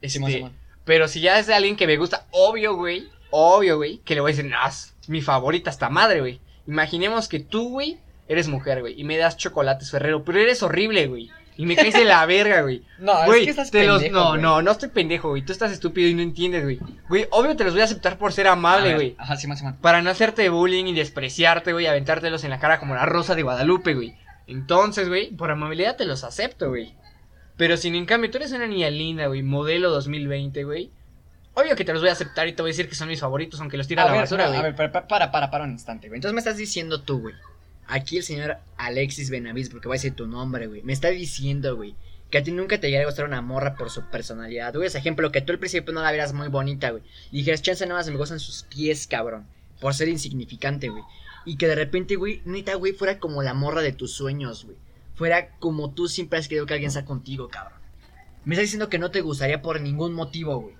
[0.00, 0.50] Este, sí, mo-
[0.84, 4.20] pero si ya es de alguien que me gusta, obvio, güey, obvio, güey, que le
[4.20, 6.40] voy a decir, es mi favorita esta madre, güey.
[6.66, 11.06] Imaginemos que tú, güey, eres mujer, güey, y me das chocolates Ferrero, pero eres horrible,
[11.06, 11.30] güey.
[11.56, 12.82] Y me caes de la verga, güey.
[12.98, 14.42] No, Güey, es que estás te los- pendejo, no, güey.
[14.42, 15.42] no, no estoy pendejo, güey.
[15.42, 16.80] Tú estás estúpido y no entiendes, güey.
[17.08, 19.14] Güey, obvio te los voy a aceptar por ser amable, ver, güey.
[19.18, 22.80] Ajá, sí, mo- sí, Para no hacerte bullying y despreciarte, güey, aventártelos en la cara
[22.80, 24.16] como la rosa de Guadalupe, güey.
[24.46, 26.94] Entonces, güey, por amabilidad te los acepto, güey.
[27.56, 30.90] Pero si en cambio tú eres una niña linda, güey, modelo 2020, güey.
[31.54, 33.20] Obvio que te los voy a aceptar y te voy a decir que son mis
[33.20, 34.58] favoritos, aunque los tira a, A la ver, basura, güey.
[34.58, 36.18] a ver, para, para, para, para un instante, güey.
[36.18, 37.34] Entonces me estás diciendo tú, güey.
[37.86, 40.82] Aquí el señor Alexis Benavides, porque va a decir tu nombre, güey.
[40.82, 41.94] Me está diciendo, güey,
[42.30, 44.88] que a ti nunca te llega a gustar una morra por su personalidad, güey.
[44.88, 47.04] Es ejemplo, que tú al principio no la vieras muy bonita, güey.
[47.30, 49.46] Y dijeras, chance nada más me gustan sus pies, cabrón.
[49.80, 51.04] Por ser insignificante, güey.
[51.44, 54.76] Y que de repente, güey, neta, güey, fuera como la morra de tus sueños, güey.
[55.14, 57.78] Fuera como tú siempre has querido que alguien sea contigo, cabrón.
[58.44, 60.74] Me estás diciendo que no te gustaría por ningún motivo, güey.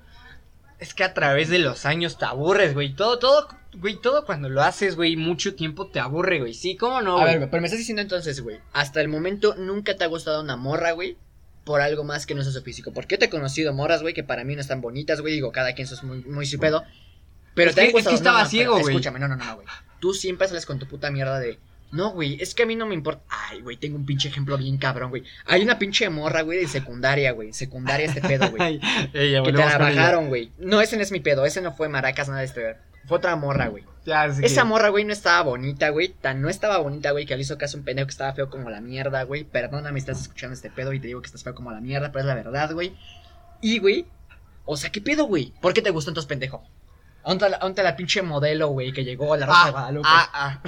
[0.80, 2.94] Es que a través de los años te aburres, güey.
[2.94, 3.48] Todo, todo,
[3.78, 6.52] güey, todo cuando lo haces, güey, mucho tiempo te aburre, güey.
[6.52, 9.96] Sí, ¿cómo no, A ver, pero me estás diciendo entonces, güey, hasta el momento nunca
[9.96, 11.16] te ha gustado una morra, güey,
[11.64, 12.92] por algo más que no sea su físico.
[12.92, 15.74] Porque te he conocido morras, güey, que para mí no están bonitas, güey, digo, cada
[15.74, 16.82] quien eso es muy, muy su pedo.
[17.54, 18.94] Pero Es te que- han gustado- es que estaba no, no, ciego, güey.
[18.94, 19.66] Escúchame, no, no, no, no, güey.
[20.04, 21.58] Tú siempre sales con tu puta mierda de,
[21.90, 23.22] no, güey, es que a mí no me importa.
[23.30, 25.24] Ay, güey, tengo un pinche ejemplo bien cabrón, güey.
[25.46, 28.80] Hay una pinche morra, güey, de secundaria, güey, secundaria este pedo, güey.
[29.14, 30.52] Que te la bajaron, güey.
[30.58, 32.76] No, ese no es mi pedo, ese no fue maracas, nada de este.
[33.06, 33.82] Fue otra morra, güey.
[34.04, 36.08] Ya, sí Esa que- morra, güey, no estaba bonita, güey.
[36.08, 38.50] Tan no estaba bonita, güey, que le hizo caso a un pendejo que estaba feo
[38.50, 39.44] como la mierda, güey.
[39.44, 42.20] Perdóname, estás escuchando este pedo y te digo que estás feo como la mierda, pero
[42.24, 42.92] es la verdad, güey.
[43.62, 44.04] Y, güey,
[44.66, 45.54] o sea, ¿qué pedo, güey?
[45.62, 46.62] ¿Por qué te gustó entonces, pendejo?
[47.24, 50.08] ¿Dónde la, la pinche modelo, güey, que llegó a la Rosa de Guadalupe?
[50.10, 50.60] Ah,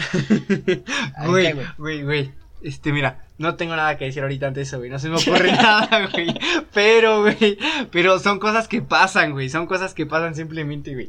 [1.16, 1.26] ah.
[1.26, 2.02] Güey, ¿qué, güey?
[2.02, 2.32] güey.
[2.62, 4.90] Este, mira, no tengo nada que decir ahorita ante eso, güey.
[4.90, 6.34] No se me ocurre nada, güey.
[6.72, 7.58] Pero, güey,
[7.92, 9.50] pero son cosas que pasan, güey.
[9.50, 11.08] Son cosas que pasan simplemente, güey.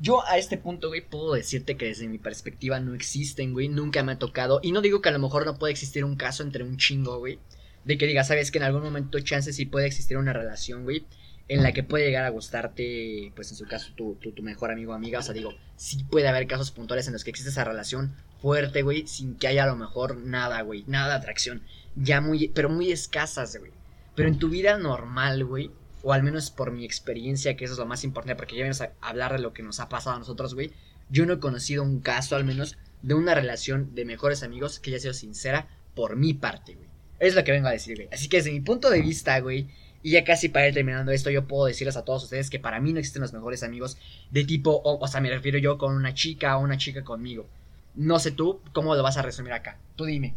[0.00, 3.68] Yo a este punto, güey, puedo decirte que desde mi perspectiva no existen, güey.
[3.68, 4.60] Nunca me ha tocado.
[4.62, 7.18] Y no digo que a lo mejor no puede existir un caso entre un chingo,
[7.18, 7.38] güey.
[7.84, 11.04] De que diga, sabes que en algún momento chance sí puede existir una relación, güey.
[11.48, 14.92] En la que puede llegar a gustarte, pues en su caso, tu, tu, mejor amigo
[14.92, 15.18] o amiga.
[15.18, 18.82] O sea, digo, sí puede haber casos puntuales en los que existe esa relación fuerte,
[18.82, 19.06] güey.
[19.06, 20.84] Sin que haya a lo mejor nada, güey.
[20.86, 21.62] Nada de atracción.
[21.96, 23.72] Ya muy, pero muy escasas, güey.
[24.14, 25.70] Pero en tu vida normal, güey.
[26.02, 28.80] O al menos por mi experiencia, que eso es lo más importante, porque ya vamos
[28.82, 30.72] a hablar de lo que nos ha pasado a nosotros, güey.
[31.08, 34.90] Yo no he conocido un caso, al menos, de una relación de mejores amigos que
[34.90, 36.88] haya sido sincera por mi parte, güey.
[37.18, 38.08] Es lo que vengo a decir, güey.
[38.12, 39.68] Así que desde mi punto de vista, güey,
[40.02, 42.80] y ya casi para ir terminando esto, yo puedo decirles a todos ustedes que para
[42.80, 43.98] mí no existen los mejores amigos
[44.30, 47.46] de tipo, o, o sea, me refiero yo con una chica o una chica conmigo.
[47.94, 49.76] No sé tú cómo lo vas a resumir acá.
[49.96, 50.34] Tú dime.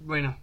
[0.00, 0.38] Bueno,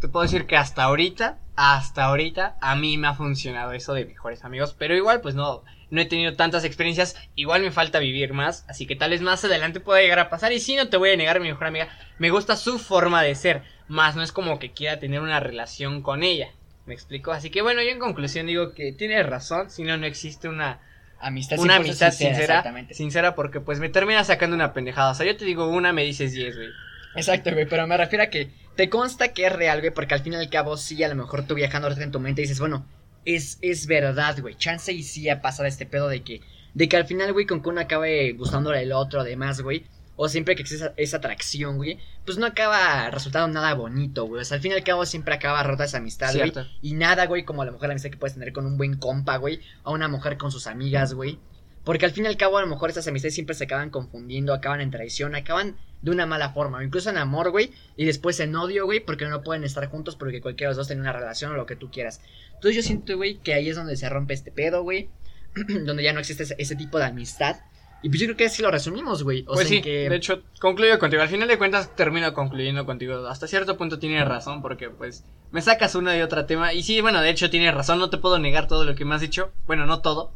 [0.00, 4.04] te puedo decir que hasta ahorita, hasta ahorita, a mí me ha funcionado eso de
[4.04, 4.74] mejores amigos.
[4.76, 7.16] Pero igual, pues no, no he tenido tantas experiencias.
[7.36, 8.66] Igual me falta vivir más.
[8.68, 10.52] Así que tal vez más adelante pueda llegar a pasar.
[10.52, 11.88] Y si no te voy a negar, mi mejor amiga,
[12.18, 13.62] me gusta su forma de ser.
[13.88, 16.50] Más no es como que quiera tener una relación con ella.
[16.86, 17.32] ¿Me explico?
[17.32, 19.70] Así que bueno, yo en conclusión digo que tiene razón.
[19.70, 20.80] Si no, no existe una
[21.24, 25.12] Amistad una 100% amistad sincera, sincera, porque pues me termina sacando una pendejada.
[25.12, 26.68] O sea, yo te digo una, me dices diez, güey.
[27.16, 30.20] Exacto, güey, pero me refiero a que te consta que es real, güey, porque al
[30.20, 32.60] fin y al cabo sí, a lo mejor tú viajando ahorita en tu mente dices,
[32.60, 32.86] bueno,
[33.24, 36.42] es, es verdad, güey, chance y sí ha pasado este pedo de que,
[36.74, 39.84] de que al final, güey, con que uno acabe gustándole el otro, además, güey,
[40.16, 44.42] o siempre que existe esa, esa atracción, güey, pues no acaba resultando nada bonito, güey,
[44.42, 46.52] o sea, al fin y al cabo siempre acaba rota esa amistad, güey,
[46.82, 48.96] y nada, güey, como a lo mejor la amistad que puedes tener con un buen
[48.96, 51.38] compa, güey, o una mujer con sus amigas, güey.
[51.84, 54.54] Porque al fin y al cabo, a lo mejor estas amistades siempre se acaban confundiendo,
[54.54, 58.40] acaban en traición, acaban de una mala forma, o incluso en amor, güey, y después
[58.40, 61.12] en odio, güey, porque no pueden estar juntos porque cualquiera de los dos tiene una
[61.12, 62.22] relación o lo que tú quieras.
[62.54, 65.10] Entonces yo siento, güey, que ahí es donde se rompe este pedo, güey,
[65.84, 67.56] donde ya no existe ese, ese tipo de amistad.
[68.04, 69.44] Y pues yo creo que así lo resumimos, güey.
[69.48, 70.10] O pues sea, sí, que...
[70.10, 71.22] de hecho, concluyo contigo.
[71.22, 73.26] Al final de cuentas, termino concluyendo contigo.
[73.26, 76.74] Hasta cierto punto tienes razón, porque pues me sacas una y otra tema.
[76.74, 79.14] Y sí, bueno, de hecho tienes razón, no te puedo negar todo lo que me
[79.14, 79.52] has dicho.
[79.66, 80.32] Bueno, no todo.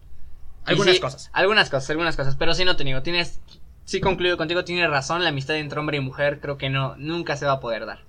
[0.64, 1.30] Algunas sí, cosas.
[1.34, 2.36] Algunas cosas, algunas cosas.
[2.36, 3.02] Pero sí no te niego.
[3.02, 3.38] Tienes.
[3.84, 5.22] Sí concluyo contigo, tienes razón.
[5.22, 8.00] La amistad entre hombre y mujer creo que no, nunca se va a poder dar.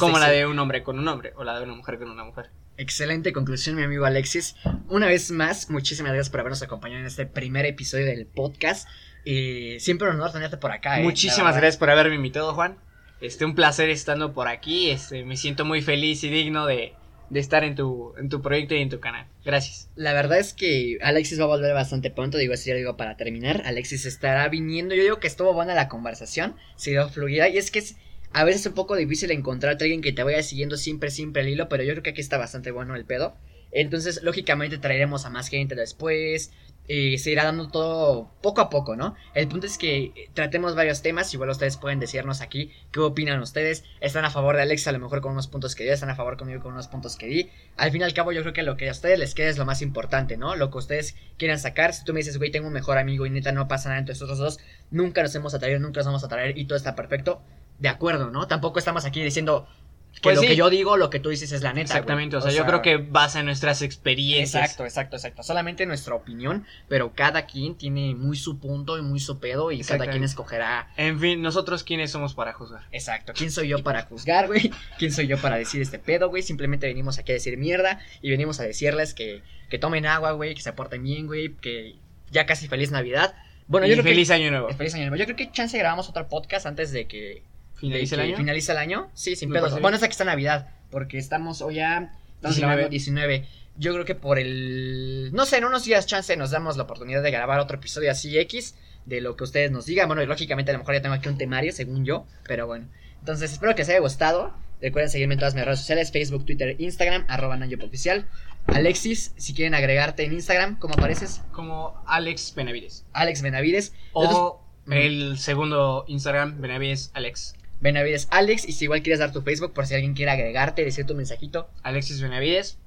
[0.00, 0.32] Como la sí.
[0.32, 2.50] de un hombre con un hombre, o la de una mujer con una mujer.
[2.78, 4.54] Excelente conclusión, mi amigo Alexis.
[4.88, 8.86] Una vez más, muchísimas gracias por habernos acompañado en este primer episodio del podcast.
[9.24, 11.00] Eh, siempre un honor tenerte por acá.
[11.00, 12.76] eh, Muchísimas gracias por haberme invitado, Juan.
[13.20, 14.90] Este, un placer estando por aquí.
[14.90, 16.92] Este, me siento muy feliz y digno de,
[17.30, 19.26] de estar en tu, en tu proyecto y en tu canal.
[19.42, 19.88] Gracias.
[19.96, 23.62] La verdad es que Alexis va a volver bastante pronto, digo así, digo para terminar.
[23.64, 24.94] Alexis estará viniendo.
[24.94, 27.48] Yo digo que estuvo buena la conversación, se dio fluida.
[27.48, 27.96] Y es que es
[28.36, 31.48] a veces un poco difícil encontrarte a alguien que te vaya siguiendo siempre, siempre el
[31.48, 33.34] hilo, pero yo creo que aquí está bastante bueno el pedo.
[33.72, 36.52] Entonces, lógicamente, traeremos a más gente después.
[36.88, 39.14] eh, se irá dando todo poco a poco, ¿no?
[39.34, 41.32] El punto es que tratemos varios temas.
[41.32, 43.84] Igual ustedes pueden decirnos aquí qué opinan ustedes.
[44.00, 45.90] ¿Están a favor de Alex a lo mejor con unos puntos que di?
[45.90, 47.50] ¿Están a favor conmigo con unos puntos que di?
[47.78, 49.56] Al fin y al cabo, yo creo que lo que a ustedes les queda es
[49.58, 50.54] lo más importante, ¿no?
[50.56, 51.94] Lo que ustedes quieran sacar.
[51.94, 54.14] Si tú me dices, güey, tengo un mejor amigo y neta no pasa nada entre
[54.14, 54.58] nosotros dos,
[54.90, 57.40] nunca nos hemos atraído, nunca nos vamos a atraer y todo está perfecto.
[57.78, 58.46] De acuerdo, ¿no?
[58.46, 59.68] Tampoco estamos aquí diciendo
[60.14, 60.48] que Pues lo sí.
[60.48, 61.92] que yo digo, lo que tú dices es la neta.
[61.92, 64.62] Exactamente, o sea, yo creo que basa en nuestras experiencias.
[64.62, 65.42] Exacto, exacto, exacto.
[65.42, 69.82] Solamente nuestra opinión, pero cada quien tiene muy su punto y muy su pedo y
[69.82, 70.88] cada quien escogerá.
[70.96, 72.86] En fin, nosotros quiénes somos para juzgar.
[72.92, 73.34] Exacto.
[73.36, 74.70] ¿Quién soy yo para juzgar, güey?
[74.98, 76.42] ¿Quién soy yo para decir este pedo, güey?
[76.42, 80.54] Simplemente venimos aquí a decir mierda y venimos a decirles que, que tomen agua, güey,
[80.54, 81.96] que se porten bien, güey, que
[82.30, 83.34] ya casi feliz Navidad.
[83.68, 84.68] Bueno, y yo creo feliz año nuevo.
[84.68, 84.74] que...
[84.74, 85.16] Feliz año nuevo.
[85.16, 87.42] Yo creo que chance grabamos otro podcast antes de que
[87.76, 88.36] ¿Finaliza el año?
[88.36, 89.10] Finaliza el año.
[89.14, 89.80] Sí, sin pedos.
[89.80, 90.70] Bueno, hasta que está Navidad.
[90.90, 91.78] Porque estamos hoy.
[91.78, 92.10] Estamos
[92.42, 92.60] 19.
[92.60, 93.48] grabando 19.
[93.78, 95.30] Yo creo que por el.
[95.32, 98.38] No sé, en unos días, chance, nos damos la oportunidad de grabar otro episodio así
[98.38, 98.74] X.
[99.04, 100.08] De lo que ustedes nos digan.
[100.08, 102.26] Bueno, y lógicamente a lo mejor ya tengo aquí un temario, según yo.
[102.46, 102.88] Pero bueno.
[103.20, 104.54] Entonces, espero que les haya gustado.
[104.80, 108.26] Recuerden seguirme en todas mis redes sociales: Facebook, Twitter, Instagram, arroba Oficial.
[108.66, 111.42] Alexis, si quieren agregarte en Instagram, ¿cómo apareces?
[111.52, 113.04] Como Alex Benavides.
[113.12, 113.92] Alex Benavides.
[114.12, 117.55] O el segundo Instagram, Benavides Alex.
[117.80, 118.68] Benavides Alex.
[118.68, 121.70] Y si igual quieres dar tu Facebook, por si alguien quiere agregarte, decir tu mensajito.
[121.82, 122.78] Alexis Benavides.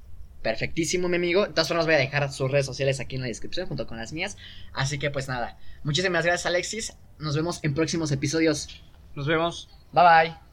[0.41, 1.45] Perfectísimo, mi amigo.
[1.45, 3.97] De todas formas, voy a dejar sus redes sociales aquí en la descripción junto con
[3.97, 4.37] las mías.
[4.73, 5.57] Así que, pues nada.
[5.83, 6.93] Muchísimas gracias, Alexis.
[7.19, 8.81] Nos vemos en próximos episodios.
[9.15, 9.69] Nos vemos.
[9.91, 10.39] Bye bye.